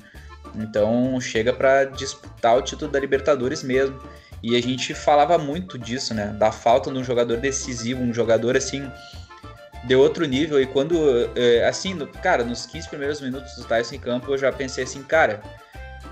[0.54, 4.00] Então chega para disputar o título da Libertadores mesmo.
[4.44, 6.26] E a gente falava muito disso, né?
[6.38, 8.86] Da falta de um jogador decisivo, um jogador assim
[9.84, 10.60] de outro nível.
[10.60, 10.94] E quando,
[11.34, 15.02] eh, assim, cara, nos 15 primeiros minutos do Tyson em campo, eu já pensei assim,
[15.02, 15.40] cara,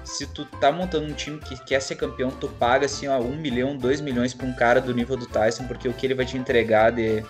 [0.03, 3.37] se tu tá montando um time que quer ser campeão, tu paga assim, ó, um
[3.37, 6.24] milhão, dois milhões pra um cara do nível do Tyson, porque o que ele vai
[6.24, 7.22] te entregar de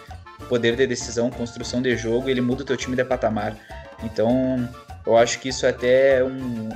[0.49, 3.57] poder de decisão, construção de jogo, ele muda o teu time de patamar.
[4.05, 4.69] Então,
[5.05, 6.69] eu acho que isso é até um,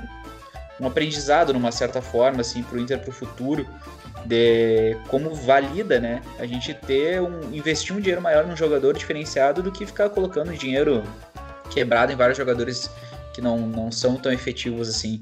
[0.81, 3.65] um aprendizado, numa certa forma, assim, pro Inter pro futuro,
[4.27, 9.63] de como valida, né, a gente ter um investir um dinheiro maior num jogador diferenciado
[9.63, 11.03] do que ficar colocando dinheiro
[11.71, 12.91] quebrado em vários jogadores
[13.33, 15.21] que não, não são tão efetivos assim.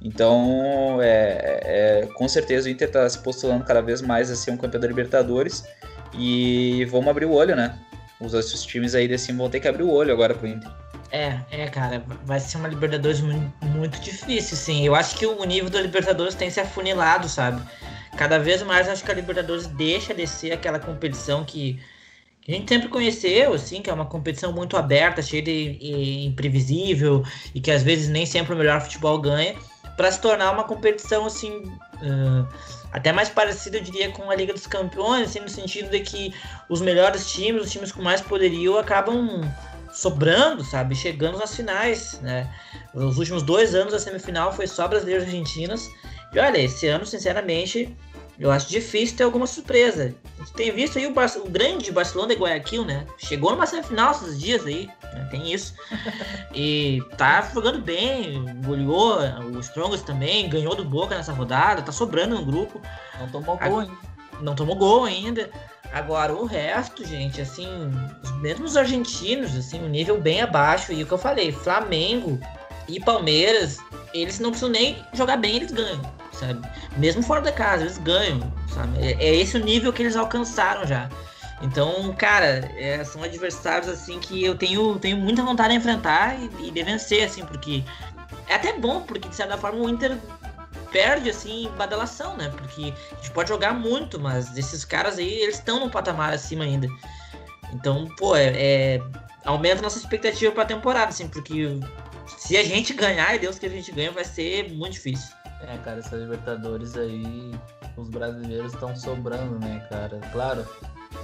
[0.00, 1.60] Então, é,
[2.02, 4.80] é, com certeza o Inter está se postulando cada vez mais a ser um campeão
[4.80, 5.64] da Libertadores
[6.12, 7.78] e vamos abrir o olho, né?
[8.20, 10.70] Os outros times aí desse vão ter que abrir o olho agora pro Inter.
[11.14, 14.84] É, é, cara, vai ser uma Libertadores muito, muito difícil, sim.
[14.84, 17.62] Eu acho que o nível da Libertadores tem se afunilado, sabe?
[18.18, 21.80] Cada vez mais acho que a Libertadores deixa de ser aquela competição que,
[22.42, 26.24] que a gente sempre conheceu, assim, que é uma competição muito aberta, cheia de, de
[26.26, 27.22] imprevisível
[27.54, 29.54] e que às vezes nem sempre o melhor futebol ganha
[29.96, 31.58] para se tornar uma competição assim
[32.02, 32.48] uh,
[32.90, 36.34] até mais parecida, eu diria, com a Liga dos Campeões, assim, no sentido de que
[36.68, 39.42] os melhores times, os times com mais poderio, acabam
[39.94, 42.52] sobrando, sabe, chegando nas finais, né?
[42.92, 45.88] Os últimos dois anos a semifinal foi só brasileiros e argentinas.
[46.32, 47.96] E olha, esse ano, sinceramente,
[48.38, 50.12] eu acho difícil ter alguma surpresa.
[50.36, 53.06] A gente tem visto aí o, Bar o grande Barcelona de Guayaquil, né?
[53.18, 55.28] Chegou numa semifinal esses dias aí, né?
[55.30, 55.74] tem isso.
[56.56, 59.18] E tá jogando bem, goleou
[59.52, 62.80] o Strongest também, ganhou do Boca nessa rodada, tá sobrando no grupo.
[63.18, 63.92] Não tomou gol ainda.
[64.40, 65.50] Não tomou gol ainda.
[65.94, 67.68] Agora, o resto, gente, assim,
[68.40, 70.92] mesmo os argentinos, assim, um nível bem abaixo.
[70.92, 72.38] E o que eu falei, Flamengo
[72.88, 73.78] e Palmeiras,
[74.12, 76.02] eles não precisam nem jogar bem, eles ganham
[76.34, 76.60] sabe?
[76.96, 78.98] Mesmo fora da casa, eles ganham, sabe?
[79.00, 81.08] É, é esse o nível que eles alcançaram já.
[81.62, 86.68] Então, cara, é, são adversários assim que eu tenho, tenho muita vontade de enfrentar e,
[86.68, 87.82] e de vencer, assim, porque
[88.48, 90.18] é até bom, porque de certa forma o Inter
[90.94, 92.48] perde assim badalação, né?
[92.56, 96.62] Porque a gente pode jogar muito, mas esses caras aí, eles estão num patamar acima
[96.62, 96.86] ainda.
[97.72, 99.02] Então, pô, é, é
[99.44, 101.80] aumenta nossa expectativa para a temporada, assim, porque
[102.38, 105.34] se a gente ganhar, e Deus que a gente ganha, vai ser muito difícil.
[105.62, 107.50] É, cara, essa Libertadores aí,
[107.96, 110.20] os brasileiros estão sobrando, né, cara?
[110.30, 110.64] Claro,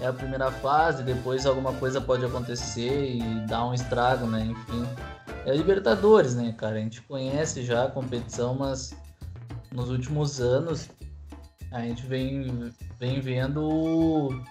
[0.01, 4.41] é a primeira fase, depois alguma coisa pode acontecer e dar um estrago, né?
[4.51, 4.85] Enfim.
[5.47, 6.75] É Libertadores, né, cara?
[6.75, 8.95] A gente conhece já a competição, mas
[9.73, 10.89] nos últimos anos
[11.73, 14.43] a gente vem, vem vendo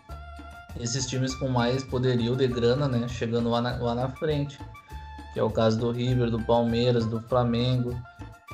[0.79, 3.07] esses times com mais poderio de grana, né?
[3.07, 4.57] Chegando lá na, lá na frente.
[5.33, 7.93] Que é o caso do River, do Palmeiras, do Flamengo.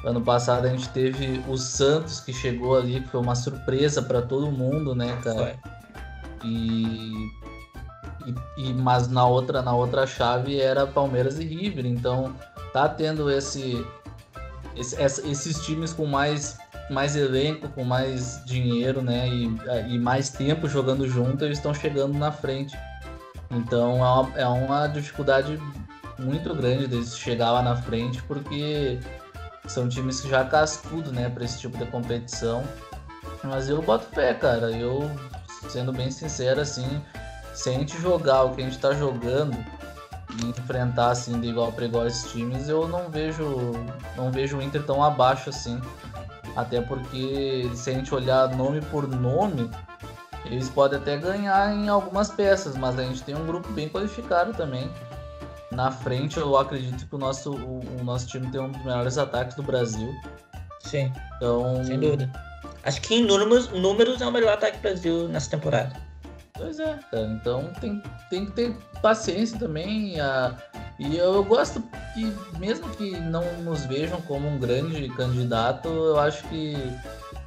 [0.04, 4.22] Ano passado a gente teve o Santos que chegou ali, que foi uma surpresa para
[4.22, 5.58] todo mundo, né, cara?
[6.44, 7.32] E,
[8.26, 12.36] e, e, mas na outra na outra chave era Palmeiras e River, então
[12.72, 13.84] tá tendo esse,
[14.76, 16.58] esse esses times com mais
[16.90, 22.16] mais elenco, com mais dinheiro, né, e, e mais tempo jogando junto, eles estão chegando
[22.16, 22.78] na frente.
[23.50, 25.60] Então é uma, é uma dificuldade
[26.20, 29.00] muito grande deles chegar lá na frente, porque
[29.68, 32.64] são times que já cascudo, né, para esse tipo de competição.
[33.44, 34.72] Mas eu boto fé, cara.
[34.72, 35.10] Eu,
[35.70, 37.02] sendo bem sincero, assim,
[37.54, 39.56] se a gente jogar o que a gente tá jogando
[40.44, 43.72] enfrentar assim de igual para igual esses times, eu não vejo,
[44.16, 45.80] não vejo o Inter tão abaixo assim.
[46.56, 49.70] Até porque se a gente olhar nome por nome,
[50.46, 54.54] eles podem até ganhar em algumas peças, mas a gente tem um grupo bem qualificado
[54.54, 54.90] também
[55.76, 59.18] na frente, eu acredito que o nosso, o, o, nosso time tem um dos melhores
[59.18, 60.14] ataques do Brasil.
[60.80, 61.12] Sim.
[61.36, 61.84] Então.
[61.84, 62.32] Sem dúvida.
[62.84, 65.96] Acho que em números, números é o melhor ataque do Brasil nessa temporada.
[66.58, 67.28] Pois é, cara.
[67.28, 70.20] Então tem, tem que ter paciência também.
[70.20, 70.56] A,
[70.98, 71.84] e eu gosto
[72.14, 76.76] que, mesmo que não nos vejam como um grande candidato, eu acho que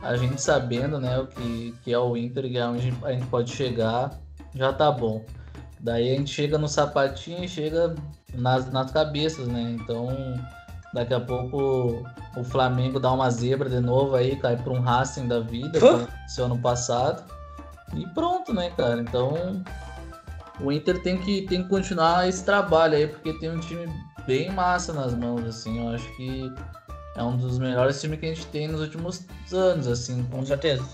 [0.02, 3.50] a gente sabendo né, o que, que é o Inter e onde a gente pode
[3.50, 4.10] chegar,
[4.54, 5.24] já tá bom.
[5.80, 7.94] Daí a gente chega no sapatinho e chega
[8.34, 9.76] nas, nas cabeças, né?
[9.80, 10.08] Então,
[10.92, 12.04] daqui a pouco
[12.36, 15.78] o Flamengo dá uma zebra de novo aí, cai para um Racing da vida,
[16.26, 17.37] seu ano passado.
[17.94, 19.00] E pronto, né, cara?
[19.00, 19.62] Então,
[20.60, 23.88] o Inter tem que, tem que continuar esse trabalho aí, porque tem um time
[24.26, 25.84] bem massa nas mãos, assim.
[25.84, 26.52] Eu acho que
[27.16, 30.22] é um dos melhores times que a gente tem nos últimos anos, assim.
[30.30, 30.84] Com certeza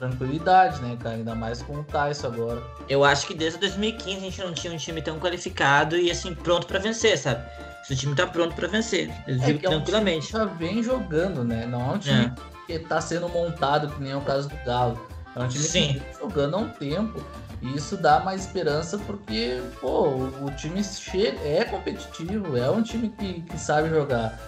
[0.00, 1.16] tranquilidade, né, cara?
[1.16, 2.62] Ainda mais com o Tyson agora.
[2.88, 6.34] Eu acho que desde 2015 a gente não tinha um time tão qualificado e assim,
[6.34, 7.44] pronto para vencer, sabe?
[7.84, 10.34] Se o time tá pronto para vencer, eu é digo tranquilamente.
[10.34, 11.66] É um time que já vem jogando, né?
[11.66, 12.32] Não é um time
[12.68, 12.78] é.
[12.78, 15.06] que tá sendo montado, que nem é o caso do Galo.
[15.36, 15.94] É um time Sim.
[15.94, 17.24] que jogando há um tempo.
[17.62, 23.10] E isso dá mais esperança porque, pô, o time chega, é competitivo, é um time
[23.10, 24.38] que, que sabe jogar.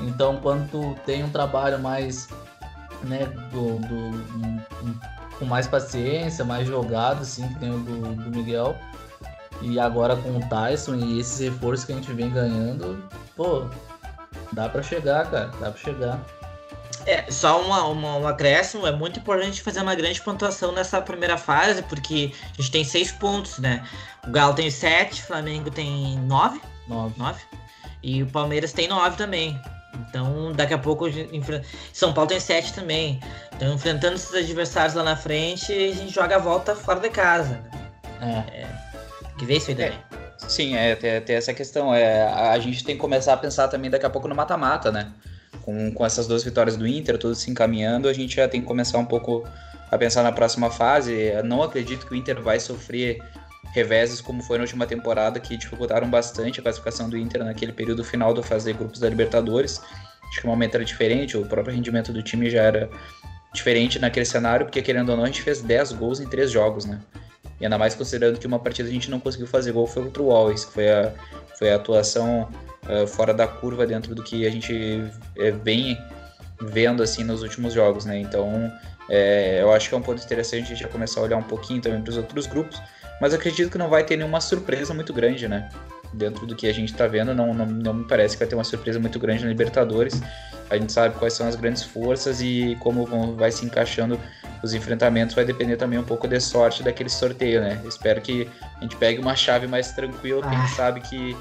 [0.00, 2.28] Então, quando tu tem um trabalho mais,
[3.02, 4.94] né, do, do um, um,
[5.38, 8.76] com mais paciência, mais jogado, assim, que tem o do, do Miguel,
[9.60, 13.02] e agora com o Tyson e esses reforços que a gente vem ganhando,
[13.36, 13.64] pô,
[14.52, 16.20] dá para chegar, cara, dá para chegar.
[17.06, 21.36] É, só uma, uma, um acréscimo, é muito importante fazer uma grande pontuação nessa primeira
[21.36, 23.84] fase, porque a gente tem seis pontos, né?
[24.26, 27.40] O Galo tem sete, o Flamengo tem nove, nove, nove
[28.02, 29.60] e o Palmeiras tem nove também.
[30.08, 31.06] Então, daqui a pouco,
[31.92, 33.20] São Paulo tem sete também.
[33.54, 37.60] Então, enfrentando esses adversários lá na frente, a gente joga a volta fora de casa.
[38.20, 38.44] Né?
[38.48, 38.60] É.
[38.60, 38.68] é.
[39.38, 39.92] Que vê isso aí também.
[39.92, 40.24] É.
[40.48, 41.94] Sim, é, tem, tem, essa questão.
[41.94, 45.10] É, a gente tem que começar a pensar também daqui a pouco no mata-mata, né?
[45.64, 48.66] Com, com essas duas vitórias do Inter, tudo se encaminhando, a gente já tem que
[48.66, 49.48] começar um pouco
[49.90, 51.12] a pensar na próxima fase.
[51.12, 53.18] Eu não acredito que o Inter vai sofrer
[53.72, 58.04] reveses como foi na última temporada, que dificultaram bastante a classificação do Inter naquele período
[58.04, 59.80] final do fazer grupos da Libertadores.
[60.28, 62.90] Acho que o momento era diferente, o próprio rendimento do time já era
[63.52, 66.84] diferente naquele cenário, porque querendo ou não, a gente fez 10 gols em 3 jogos,
[66.84, 67.00] né?
[67.60, 70.22] E ainda mais considerando que uma partida a gente não conseguiu fazer gol foi contra
[70.22, 71.12] o Always, que foi a,
[71.58, 72.48] foi a atuação
[72.88, 75.98] uh, fora da curva dentro do que a gente uh, vem
[76.60, 78.18] vendo assim nos últimos jogos, né?
[78.18, 78.72] Então,
[79.08, 81.42] é, eu acho que é um ponto interessante a gente já começar a olhar um
[81.42, 82.80] pouquinho também para os outros grupos,
[83.20, 85.68] mas acredito que não vai ter nenhuma surpresa muito grande, né?
[86.14, 88.54] Dentro do que a gente está vendo, não, não, não me parece que vai ter
[88.54, 90.20] uma surpresa muito grande na Libertadores.
[90.70, 94.18] A gente sabe quais são as grandes forças e como vão, vai se encaixando
[94.64, 97.80] os enfrentamentos vai depender também um pouco de sorte daquele sorteio, né?
[97.84, 98.48] Espero que
[98.78, 101.36] a gente pegue uma chave mais tranquila, ah, a gente ah, sabe que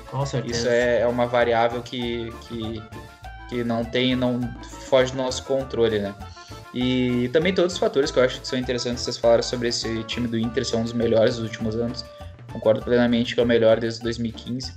[0.45, 2.83] isso é, é, uma variável que, que,
[3.49, 4.41] que não tem, não
[4.89, 6.13] foge do nosso controle, né?
[6.73, 10.03] E também todos os fatores que eu acho que são interessantes vocês falaram sobre esse
[10.03, 12.03] time do Inter ser um dos melhores dos últimos anos.
[12.53, 14.73] Concordo plenamente que é o melhor desde 2015,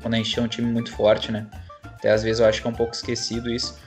[0.00, 1.46] quando a gente tinha um time muito forte, né?
[1.84, 3.78] Até às vezes eu acho que é um pouco esquecido isso.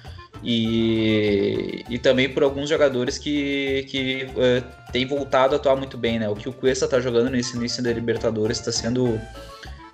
[0.44, 6.20] E, e também por alguns jogadores que, que uh, têm voltado a atuar muito bem,
[6.20, 6.30] né?
[6.30, 9.20] O que o Cuesta está jogando nesse início da Libertadores está sendo,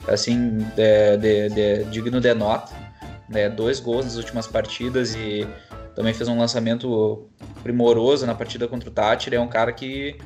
[0.06, 2.74] assim, de, de, de, digno de nota.
[3.30, 3.50] Né?
[3.50, 5.48] Dois gols nas últimas partidas e
[5.96, 7.30] também fez um lançamento
[7.64, 9.38] primoroso na partida contra o Tátira.
[9.38, 10.18] É um cara que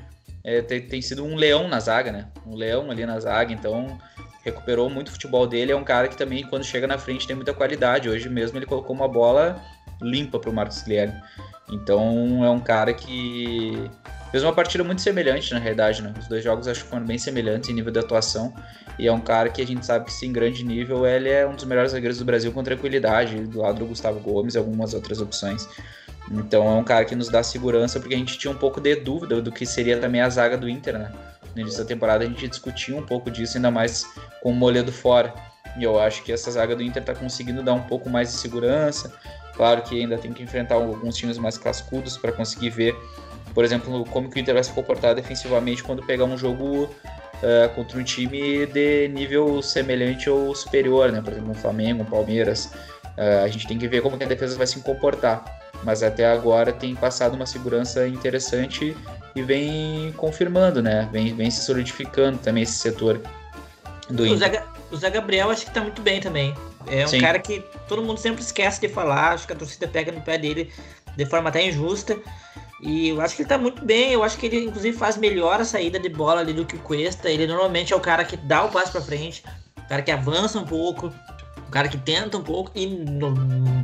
[0.47, 2.27] é, tem, tem sido um leão na zaga, né?
[2.45, 3.97] Um leão ali na zaga, então
[4.45, 5.73] recuperou muito o futebol dele.
[5.73, 8.07] É um cara que também, quando chega na frente, tem muita qualidade.
[8.07, 9.61] Hoje mesmo ele colocou uma bola
[10.01, 11.15] limpa para o Marcos Guilherme.
[11.69, 13.91] Então é um cara que
[14.31, 16.13] fez uma partida muito semelhante na realidade, né?
[16.17, 18.53] Os dois jogos acho que foram bem semelhantes em nível de atuação.
[18.97, 21.45] E é um cara que a gente sabe que se em grande nível ele é
[21.45, 24.93] um dos melhores zagueiros do Brasil com tranquilidade, do lado do Gustavo Gomes e algumas
[24.93, 25.67] outras opções.
[26.31, 28.95] Então é um cara que nos dá segurança porque a gente tinha um pouco de
[28.95, 31.11] dúvida do que seria também a zaga do Inter, né?
[31.55, 34.05] No início da temporada a gente discutia um pouco disso, ainda mais
[34.41, 35.33] com o Moledo fora.
[35.77, 38.35] E eu acho que essa zaga do Inter está conseguindo dar um pouco mais de
[38.35, 39.13] segurança.
[39.55, 42.95] Claro que ainda tem que enfrentar alguns times mais cascudos para conseguir ver,
[43.53, 47.69] por exemplo, como que o Inter vai se comportar defensivamente quando pegar um jogo uh,
[47.75, 51.21] contra um time de nível semelhante ou superior, né?
[51.21, 52.71] Por exemplo, um Flamengo, um Palmeiras.
[53.17, 55.43] Uh, a gente tem que ver como que a defesa vai se comportar.
[55.83, 58.95] Mas até agora tem passado uma segurança interessante
[59.35, 61.07] e vem confirmando, né?
[61.11, 63.21] Vem, vem se solidificando também esse setor
[64.09, 66.55] do o Zé, o Zé Gabriel acho que tá muito bem também.
[66.87, 67.19] É um Sim.
[67.19, 70.37] cara que todo mundo sempre esquece de falar, acho que a torcida pega no pé
[70.37, 70.71] dele
[71.15, 72.17] de forma até injusta.
[72.81, 75.59] E eu acho que ele tá muito bem, eu acho que ele inclusive faz melhor
[75.59, 77.29] a saída de bola ali do que o Cuesta.
[77.29, 79.43] Ele normalmente é o cara que dá o passo para frente,
[79.77, 81.11] o cara que avança um pouco,
[81.67, 83.31] o cara que tenta um pouco e no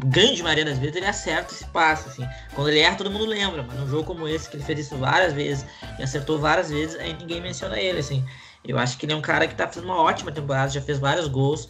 [0.06, 2.26] grande maioria das vezes ele acerta esse passo, assim.
[2.56, 4.96] Quando ele erra todo mundo lembra, mas num jogo como esse que ele fez isso
[4.98, 5.66] várias vezes
[6.00, 8.24] e acertou várias vezes, aí ninguém menciona ele, assim.
[8.66, 10.98] Eu acho que ele é um cara que tá fazendo uma ótima temporada, já fez
[10.98, 11.68] vários gols.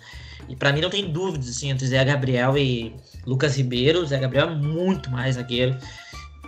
[0.48, 2.96] E para mim não tem dúvidas assim, entre Zé Gabriel e
[3.26, 4.02] Lucas Ribeiro.
[4.02, 5.76] O Zé Gabriel é muito mais zagueiro.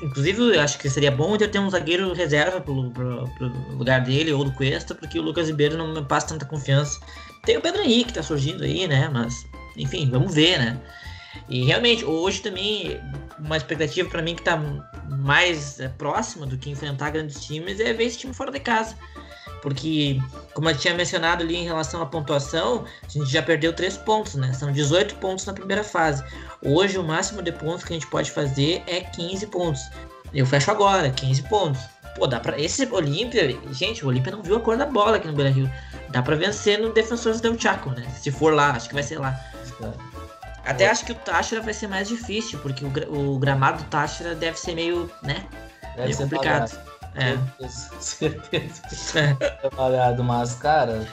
[0.01, 3.47] Inclusive, eu acho que seria bom ter um zagueiro reserva pro, pro, pro,
[3.77, 6.99] lugar dele ou do Cuesta, porque o Lucas Ribeiro não me passa tanta confiança.
[7.45, 9.09] Tem o Pedro Henrique que tá surgindo aí, né?
[9.11, 9.47] Mas,
[9.77, 10.79] enfim, vamos ver, né?
[11.49, 12.99] E realmente, hoje também,
[13.39, 14.59] uma expectativa para mim que tá
[15.09, 18.95] mais é, próxima do que enfrentar grandes times é ver esse time fora de casa.
[19.61, 20.21] Porque,
[20.53, 24.35] como eu tinha mencionado ali em relação à pontuação, a gente já perdeu 3 pontos,
[24.35, 24.53] né?
[24.53, 26.23] São 18 pontos na primeira fase.
[26.61, 29.81] Hoje, o máximo de pontos que a gente pode fazer é 15 pontos.
[30.33, 31.81] Eu fecho agora, 15 pontos.
[32.15, 32.59] Pô, dá pra.
[32.59, 35.69] Esse Olímpia, gente, o Olímpia não viu a cor da bola aqui no Beira Rio.
[36.09, 38.07] Dá pra vencer no Defensores del Chaco, né?
[38.21, 39.37] Se for lá, acho que vai ser lá.
[40.65, 44.33] Até acho que o Táchira vai ser mais difícil, porque o, o gramado do Táchira
[44.33, 45.45] deve ser meio, né?
[45.95, 46.71] Deve meio complicado.
[46.71, 46.95] Parado.
[47.15, 47.37] É.
[47.69, 51.07] Certeza que trabalhado, mas, cara,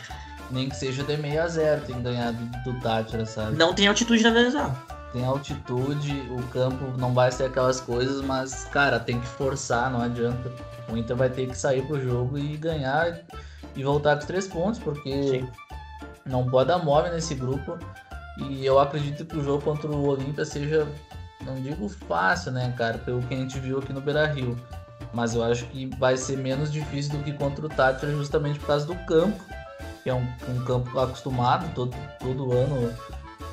[0.51, 3.57] nem que seja de meio a zero tem ganhado do, do Tátira, sabe?
[3.57, 4.77] Não tem altitude na Venezuela.
[5.13, 10.03] tem altitude, o campo não vai ser aquelas coisas, mas, cara, tem que forçar, não
[10.03, 10.53] adianta.
[10.89, 13.21] O Inter vai ter que sair pro jogo e ganhar
[13.77, 15.49] e voltar com os três pontos, porque Sim.
[16.27, 17.79] não pode dar move nesse grupo.
[18.39, 20.87] E eu acredito que o jogo contra o Olímpia seja,
[21.45, 24.59] não digo fácil, né, cara, pelo que a gente viu aqui no Beira Rio.
[25.13, 28.69] Mas eu acho que vai ser menos difícil do que contra o Tátira, justamente por
[28.69, 29.45] causa do campo,
[30.03, 32.93] que é um, um campo acostumado todo, todo ano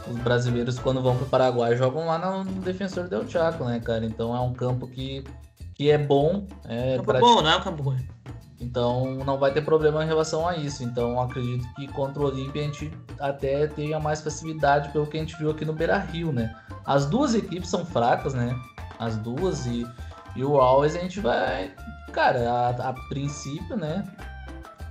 [0.10, 4.06] os brasileiros, quando vão para o Paraguai, jogam lá no, Defensor Del Chaco, né, cara?
[4.06, 5.24] Então é um campo que,
[5.76, 6.48] que é bom.
[6.66, 8.08] É campo bom, não é um campo ruim.
[8.60, 10.84] Então não vai ter problema em relação a isso.
[10.84, 15.20] Então acredito que contra o Olímpia a gente até tenha mais facilidade pelo que a
[15.22, 16.54] gente viu aqui no Beira Rio, né?
[16.86, 18.60] As duas equipes são fracas, né?
[19.00, 19.88] As duas e,
[20.36, 21.74] e o Always a gente vai.
[22.12, 24.04] Cara, a, a princípio, né?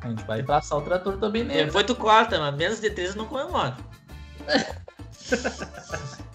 [0.00, 1.66] A gente vai passar o trator também nele.
[1.66, 3.76] Depois tu corta, mas menos de três não comemora.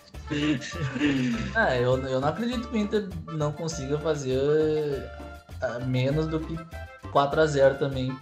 [1.56, 5.10] ah, eu, eu não acredito que o Inter não consiga fazer
[5.62, 6.58] ah, menos do que
[7.14, 8.18] 4 a 0 também.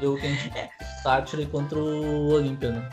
[0.00, 0.52] Eu que a gente
[1.02, 2.88] Sátira contra o Olímpia, né?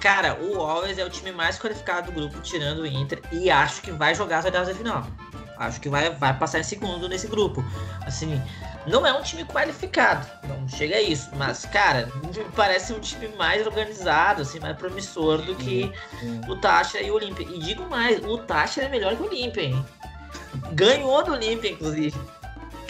[0.00, 3.80] Cara, o Always é o time mais qualificado do grupo, tirando o Inter, e acho
[3.82, 5.06] que vai jogar as oitavas da final.
[5.56, 7.64] Acho que vai, vai passar em segundo nesse grupo.
[8.04, 8.40] Assim,
[8.86, 12.10] não é um time qualificado, não chega a isso, mas, cara,
[12.54, 15.90] parece um time mais organizado, assim, mais promissor do que
[16.48, 17.46] o Tacha e o Olímpia.
[17.48, 19.86] E digo mais, o Tacha é melhor que o Olímpia, hein?
[20.72, 22.18] Ganhou do Olímpia, inclusive.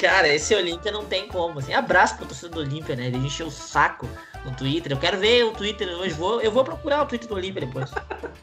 [0.05, 1.61] Cara, esse Olímpia não tem como.
[1.61, 3.07] Assim, abraço pro torcedor do Olímpia, né?
[3.07, 4.07] Ele encheu o saco
[4.45, 4.93] no Twitter.
[4.93, 6.13] Eu quero ver o Twitter hoje.
[6.13, 7.91] Vou, eu vou procurar o Twitter do Olímpia depois.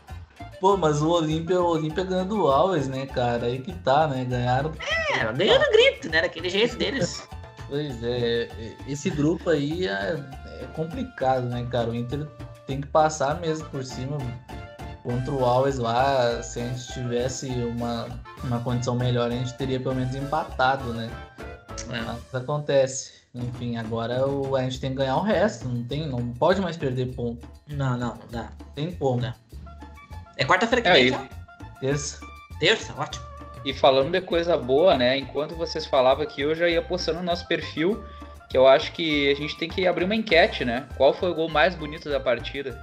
[0.59, 3.45] Pô, mas o Olímpia, o Olímpia ganhando o Alves, né, cara?
[3.45, 4.25] Aí que tá, né?
[4.25, 4.71] Ganharam.
[5.13, 6.21] É, ganhando grito, né?
[6.21, 7.27] Daquele jeito deles.
[7.69, 8.49] Pois é,
[8.85, 10.19] esse grupo aí é,
[10.59, 11.89] é, complicado, né, cara?
[11.89, 12.27] O Inter
[12.67, 14.17] tem que passar mesmo por cima
[15.03, 16.43] contra o Alves lá.
[16.43, 18.09] Se a gente tivesse uma,
[18.43, 21.09] uma condição melhor, a gente teria pelo menos empatado, né?
[21.89, 22.01] É.
[22.01, 23.21] Mas acontece.
[23.33, 25.67] Enfim, agora o, a gente tem que ganhar o resto.
[25.67, 27.47] Não, tem, não pode mais perder ponto.
[27.67, 28.49] Não, não, não dá.
[28.75, 29.21] Tem como.
[29.21, 29.33] Não.
[30.37, 31.29] É quarta-feira que é, vem,
[31.79, 32.19] Terça.
[32.59, 33.25] Terça, ótimo.
[33.63, 35.17] E falando de coisa boa, né?
[35.17, 38.03] Enquanto vocês falavam aqui, eu já ia postando no nosso perfil,
[38.49, 40.87] que eu acho que a gente tem que abrir uma enquete, né?
[40.97, 42.77] Qual foi o gol mais bonito da partida?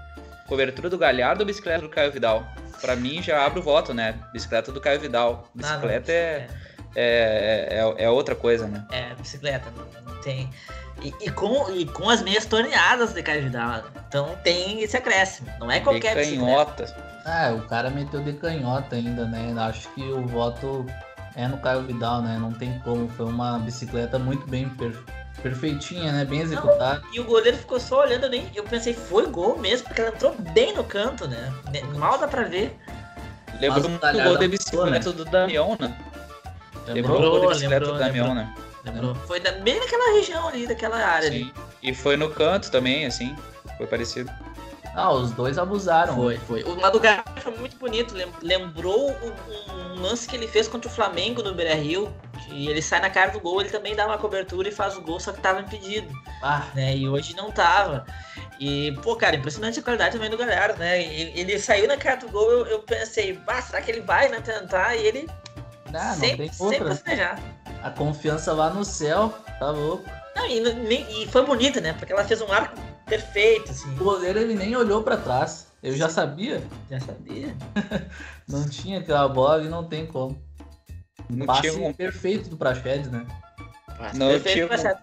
[0.47, 2.47] Cobertura do Galhardo ou bicicleta do Caio Vidal?
[2.81, 4.19] Para mim já abre o voto, né?
[4.33, 5.49] Bicicleta do Caio Vidal.
[5.55, 6.49] Bicicleta é, é,
[6.95, 8.85] é, é, outra coisa, né?
[8.91, 9.71] É, bicicleta,
[10.07, 10.49] não tem.
[11.03, 13.85] E, e, com, e com as meias torneadas de Caio Vidal.
[14.09, 15.49] Então tem esse acréscimo.
[15.61, 16.83] Não é qualquer de canhota.
[16.83, 17.09] bicicleta.
[17.25, 19.55] É, o cara meteu de canhota ainda, né?
[19.59, 20.87] Acho que o voto
[21.37, 22.37] é no Caio Vidal, né?
[22.39, 23.09] Não tem como.
[23.11, 24.99] Foi uma bicicleta muito bem per...
[25.43, 26.25] perfeitinha, né?
[26.25, 27.01] Bem executada.
[27.01, 28.51] Não, e o goleiro ficou só olhando, eu, nem...
[28.55, 31.53] eu pensei, foi gol mesmo, porque ela entrou bem no canto, né?
[31.97, 32.77] Mal dá pra ver.
[33.61, 35.17] Lembrou muito o gol de bicicleta né?
[35.17, 35.97] do Damião, né?
[36.93, 38.55] Lembrou, lembrou o de bicicleta lembrou, do Damião, né?
[38.85, 39.15] Lembrou.
[39.27, 39.53] Foi da...
[39.53, 41.43] bem naquela região ali, daquela área Sim.
[41.43, 41.55] ali.
[41.83, 43.37] E foi no canto também, assim.
[43.77, 44.31] Foi parecido.
[44.95, 46.15] Ah, os dois abusaram.
[46.15, 46.63] Foi, foi.
[46.65, 48.15] O lado do Garrafa foi muito bonito.
[48.43, 49.15] Lembrou
[49.71, 52.13] um lance que ele fez contra o Flamengo no Beira Rio.
[52.51, 55.03] E ele sai na cara do gol, ele também dá uma cobertura e faz o
[55.03, 56.09] gol, só que tava impedido.
[56.43, 56.67] Ah.
[56.75, 56.97] Né?
[56.97, 58.07] E hoje não tava.
[58.59, 61.01] E, pô, cara, impressionante a qualidade também do Galhardo, né?
[61.01, 64.41] Ele, ele saiu na cara do gol, eu, eu pensei, será que ele vai né,
[64.41, 64.97] tentar?
[64.97, 65.29] E ele
[65.93, 67.41] não, não sempre, sempre festejar.
[67.83, 70.05] A confiança lá no céu, tá louco.
[70.35, 71.93] Não, e, e foi bonita, né?
[71.93, 72.77] Porque ela fez um arco
[73.07, 73.91] perfeito, assim.
[73.95, 75.69] O goleiro ele nem olhou para trás.
[75.83, 76.63] Eu já sabia.
[76.91, 77.55] Já sabia.
[78.49, 80.41] não tinha aquela bola e não tem como.
[81.31, 81.95] Um passe tinha...
[81.95, 83.27] perfeito do Praxedes, né?
[83.99, 84.99] Passe não perfeito tinha...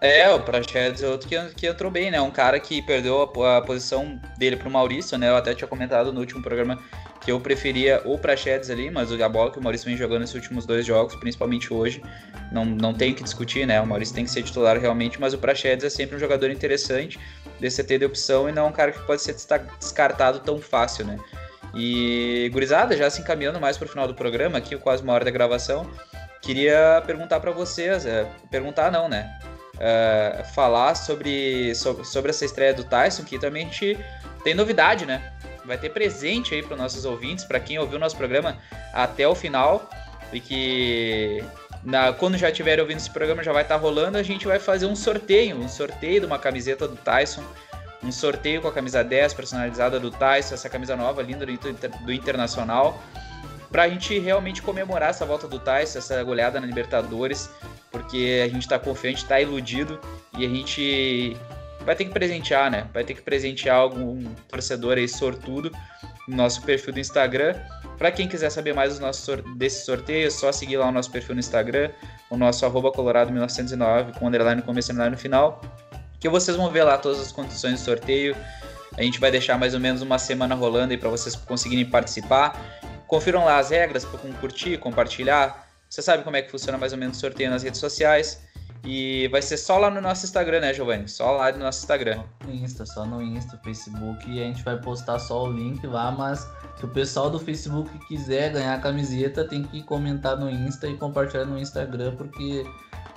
[0.00, 2.20] É, o Praxedes é outro que, que entrou bem, né?
[2.20, 5.30] Um cara que perdeu a, a posição dele pro Maurício, né?
[5.30, 6.78] Eu até tinha comentado no último programa
[7.24, 10.34] que eu preferia o Praxedes ali, mas a bola que o Maurício vem jogando nesses
[10.34, 12.02] últimos dois jogos, principalmente hoje,
[12.52, 13.80] não, não tem que discutir, né?
[13.80, 17.18] O Maurício tem que ser titular realmente, mas o Praxedes é sempre um jogador interessante,
[17.58, 19.34] DCT de opção e não um cara que pode ser
[19.78, 21.18] descartado tão fácil, né?
[21.74, 25.24] E, gurizada, já se encaminhando mais para o final do programa, aqui quase uma hora
[25.24, 25.90] da gravação,
[26.42, 29.34] queria perguntar para vocês, é, perguntar não, né?
[29.74, 33.98] Uh, falar sobre, sobre, sobre essa estreia do Tyson, que também a gente
[34.44, 35.32] tem novidade, né?
[35.64, 38.58] Vai ter presente aí para os nossos ouvintes, para quem ouviu nosso programa
[38.92, 39.88] até o final.
[40.32, 41.44] E que
[41.84, 44.58] na, quando já estiver ouvindo esse programa já vai estar tá rolando, a gente vai
[44.58, 47.44] fazer um sorteio, um sorteio de uma camiseta do Tyson,
[48.02, 51.52] um sorteio com a camisa 10 personalizada do Tyson, essa camisa nova linda do,
[52.04, 53.02] do Internacional,
[53.70, 57.50] para a gente realmente comemorar essa volta do Tyson, essa goleada na Libertadores,
[57.90, 60.00] porque a gente está confiante, está iludido
[60.36, 61.36] e a gente
[61.84, 62.86] vai ter que presentear, né?
[62.92, 65.70] Vai ter que presentear algum torcedor aí sortudo
[66.26, 67.54] no nosso perfil do Instagram.
[67.98, 71.34] Para quem quiser saber mais nosso, desse sorteio, é só seguir lá o nosso perfil
[71.34, 71.90] no Instagram,
[72.28, 75.60] o nosso arroba colorado1909 com underline no começo e underline no final,
[76.18, 78.34] que vocês vão ver lá todas as condições do sorteio.
[78.96, 82.58] A gente vai deixar mais ou menos uma semana rolando aí para vocês conseguirem participar.
[83.06, 85.68] Confiram lá as regras para curtir, compartilhar.
[85.88, 88.40] Você sabe como é que funciona mais ou menos o sorteio nas redes sociais.
[88.84, 91.08] E vai ser só lá no nosso Instagram, né, Giovanni?
[91.08, 92.22] Só lá no nosso Instagram.
[92.46, 94.30] No Insta, só no Insta, Facebook.
[94.30, 97.90] E a gente vai postar só o link lá, mas se o pessoal do Facebook
[98.06, 102.66] quiser ganhar a camiseta, tem que comentar no Insta e compartilhar no Instagram, porque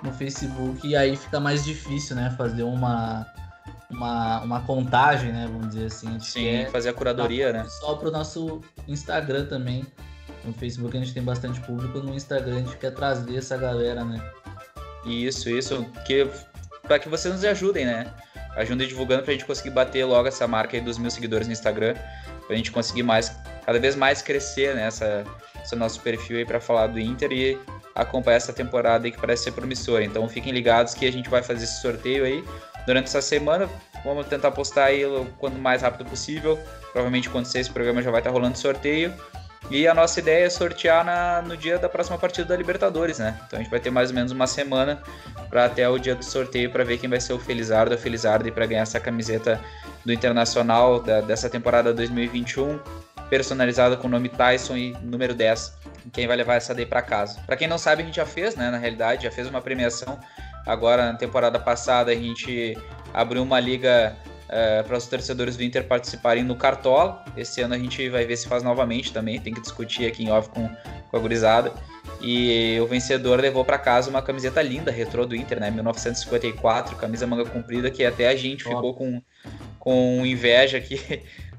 [0.02, 2.34] no Facebook aí fica mais difícil, né?
[2.38, 3.28] Fazer uma,
[3.90, 5.50] uma, uma contagem, né?
[5.52, 6.18] Vamos dizer assim.
[6.22, 7.66] Sim, fazer a curadoria, né?
[7.82, 9.86] Só pro nosso Instagram também.
[10.46, 14.06] No Facebook a gente tem bastante público, no Instagram a gente quer trazer essa galera,
[14.06, 14.22] né?
[15.08, 15.86] Isso, isso.
[16.06, 16.28] Que,
[16.84, 18.08] para que vocês nos ajudem, né?
[18.56, 21.96] Ajudem divulgando pra gente conseguir bater logo essa marca aí dos mil seguidores no Instagram.
[22.46, 23.36] Pra gente conseguir mais,
[23.66, 27.60] cada vez mais crescer né, esse nosso perfil aí para falar do Inter e
[27.94, 30.04] acompanhar essa temporada aí que parece ser promissora.
[30.04, 32.44] Então fiquem ligados que a gente vai fazer esse sorteio aí
[32.86, 33.70] durante essa semana.
[34.04, 35.04] Vamos tentar postar aí
[35.40, 36.58] quanto mais rápido possível.
[36.94, 39.14] Provavelmente quando esse programa já vai estar rolando sorteio.
[39.70, 43.38] E a nossa ideia é sortear na, no dia da próxima partida da Libertadores, né?
[43.46, 45.02] Então a gente vai ter mais ou menos uma semana
[45.50, 48.50] para até o dia do sorteio para ver quem vai ser o Felizardo ou Felizardo
[48.52, 49.60] para ganhar essa camiseta
[50.06, 52.80] do Internacional da, dessa temporada 2021,
[53.30, 55.78] personalizada com o nome Tyson e número 10.
[56.14, 57.42] Quem vai levar essa daí para casa.
[57.46, 58.72] Para quem não sabe, a gente já fez, né?
[58.72, 60.18] Na realidade, já fez uma premiação.
[60.66, 62.78] Agora, na temporada passada, a gente
[63.14, 64.16] abriu uma liga
[64.50, 67.24] é, para os torcedores do Inter participarem no Cartola.
[67.36, 70.32] Esse ano a gente vai ver se faz novamente também, tem que discutir aqui em
[70.32, 70.70] off com,
[71.10, 71.74] com a gurizada.
[72.22, 75.70] E o vencedor levou para casa uma camiseta linda, retrô do Inter, né?
[75.70, 78.70] 1954, camisa manga comprida, que até a gente oh.
[78.70, 79.22] ficou com,
[79.78, 80.96] com inveja que,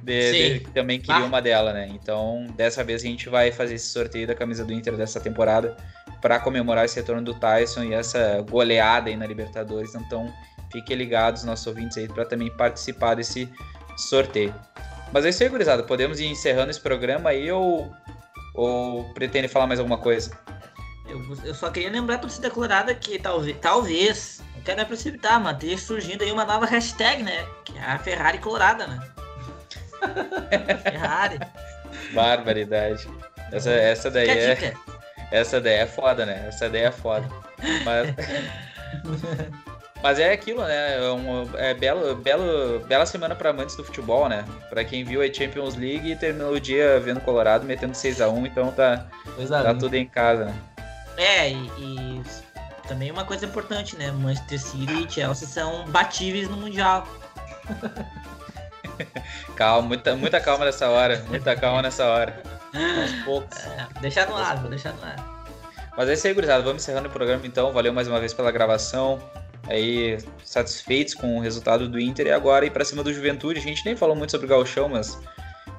[0.02, 1.26] de, de, que também queria ah.
[1.26, 1.88] uma dela, né?
[1.90, 5.76] Então, dessa vez a gente vai fazer esse sorteio da camisa do Inter dessa temporada
[6.20, 9.94] para comemorar esse retorno do Tyson e essa goleada aí na Libertadores.
[9.94, 10.32] Então,
[10.70, 13.48] Fiquem ligados, nossos ouvintes aí, para também participar desse
[13.96, 14.54] sorteio.
[15.12, 15.82] Mas é isso aí, gurizada.
[15.82, 17.92] Podemos ir encerrando esse programa aí ou,
[18.54, 20.38] ou pretende falar mais alguma coisa?
[21.08, 25.40] Eu, eu só queria lembrar a torcida colorada que talvez, talvez, não quero me precipitar,
[25.40, 27.46] mas esteja surgindo aí uma nova hashtag, né?
[27.64, 29.00] Que é a Ferrari Colorada, né?
[30.82, 31.38] Ferrari.
[32.12, 33.08] Barbaridade.
[33.50, 34.74] Essa, essa daí é.
[35.30, 36.46] Essa daí é foda, né?
[36.48, 37.28] Essa daí é foda.
[37.84, 38.14] Mas.
[40.02, 40.96] Mas é aquilo, né?
[40.96, 44.44] É, um, é belo, belo, bela semana para amantes do futebol, né?
[44.68, 48.28] Para quem viu a Champions League e terminou o dia vendo Colorado metendo 6 a
[48.28, 49.06] 1 então tá,
[49.48, 50.46] tá tudo em casa.
[50.46, 50.54] Né?
[51.16, 52.22] É, e, e,
[52.86, 54.12] também uma coisa importante, né?
[54.12, 57.06] Manchester City e Chelsea são batíveis no Mundial.
[59.56, 61.24] calma, muita, muita calma nessa hora.
[61.28, 62.40] Muita calma nessa hora.
[62.72, 63.58] Aos poucos.
[63.66, 65.38] É, deixar no ar, vou deixar no ar.
[65.96, 66.62] Mas é isso aí, gurizada.
[66.62, 67.72] Vamos encerrando o programa então.
[67.72, 69.20] Valeu mais uma vez pela gravação
[69.68, 73.60] aí satisfeitos com o resultado do Inter e agora ir para cima do Juventude.
[73.60, 75.18] A gente nem falou muito sobre o Gauchão, mas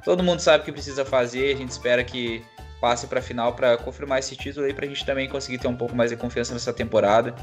[0.05, 1.53] todo mundo sabe o que precisa fazer.
[1.53, 2.43] A gente espera que
[2.79, 5.67] passe para a final para confirmar esse título aí para a gente também conseguir ter
[5.67, 7.35] um pouco mais de confiança nessa temporada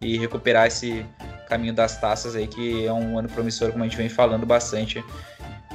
[0.00, 1.06] e recuperar esse
[1.48, 5.04] caminho das taças aí que é um ano promissor como a gente vem falando bastante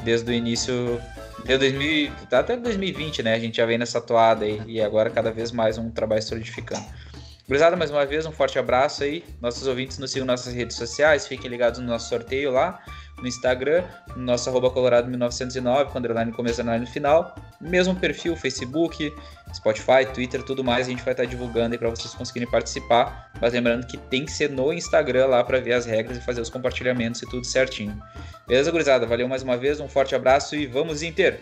[0.04, 1.00] desde o início
[1.46, 3.34] de 2000, até 2020, né?
[3.34, 6.86] A gente já vem nessa toada aí e agora cada vez mais um trabalho solidificando.
[7.48, 9.24] Gurizada, mais uma vez, um forte abraço aí.
[9.40, 12.84] Nossos ouvintes nos sigam nas nossas redes sociais, fiquem ligados no nosso sorteio lá,
[13.22, 13.86] no Instagram,
[14.18, 17.34] no nosso arroba colorado1909, com underline começo no final.
[17.62, 19.14] Mesmo perfil, Facebook,
[19.56, 23.32] Spotify, Twitter, tudo mais, a gente vai estar divulgando aí para vocês conseguirem participar.
[23.42, 26.42] Mas lembrando que tem que ser no Instagram lá para ver as regras e fazer
[26.42, 27.98] os compartilhamentos e tudo certinho.
[28.46, 29.06] Beleza, gurizada?
[29.06, 31.42] Valeu mais uma vez, um forte abraço e vamos Inter!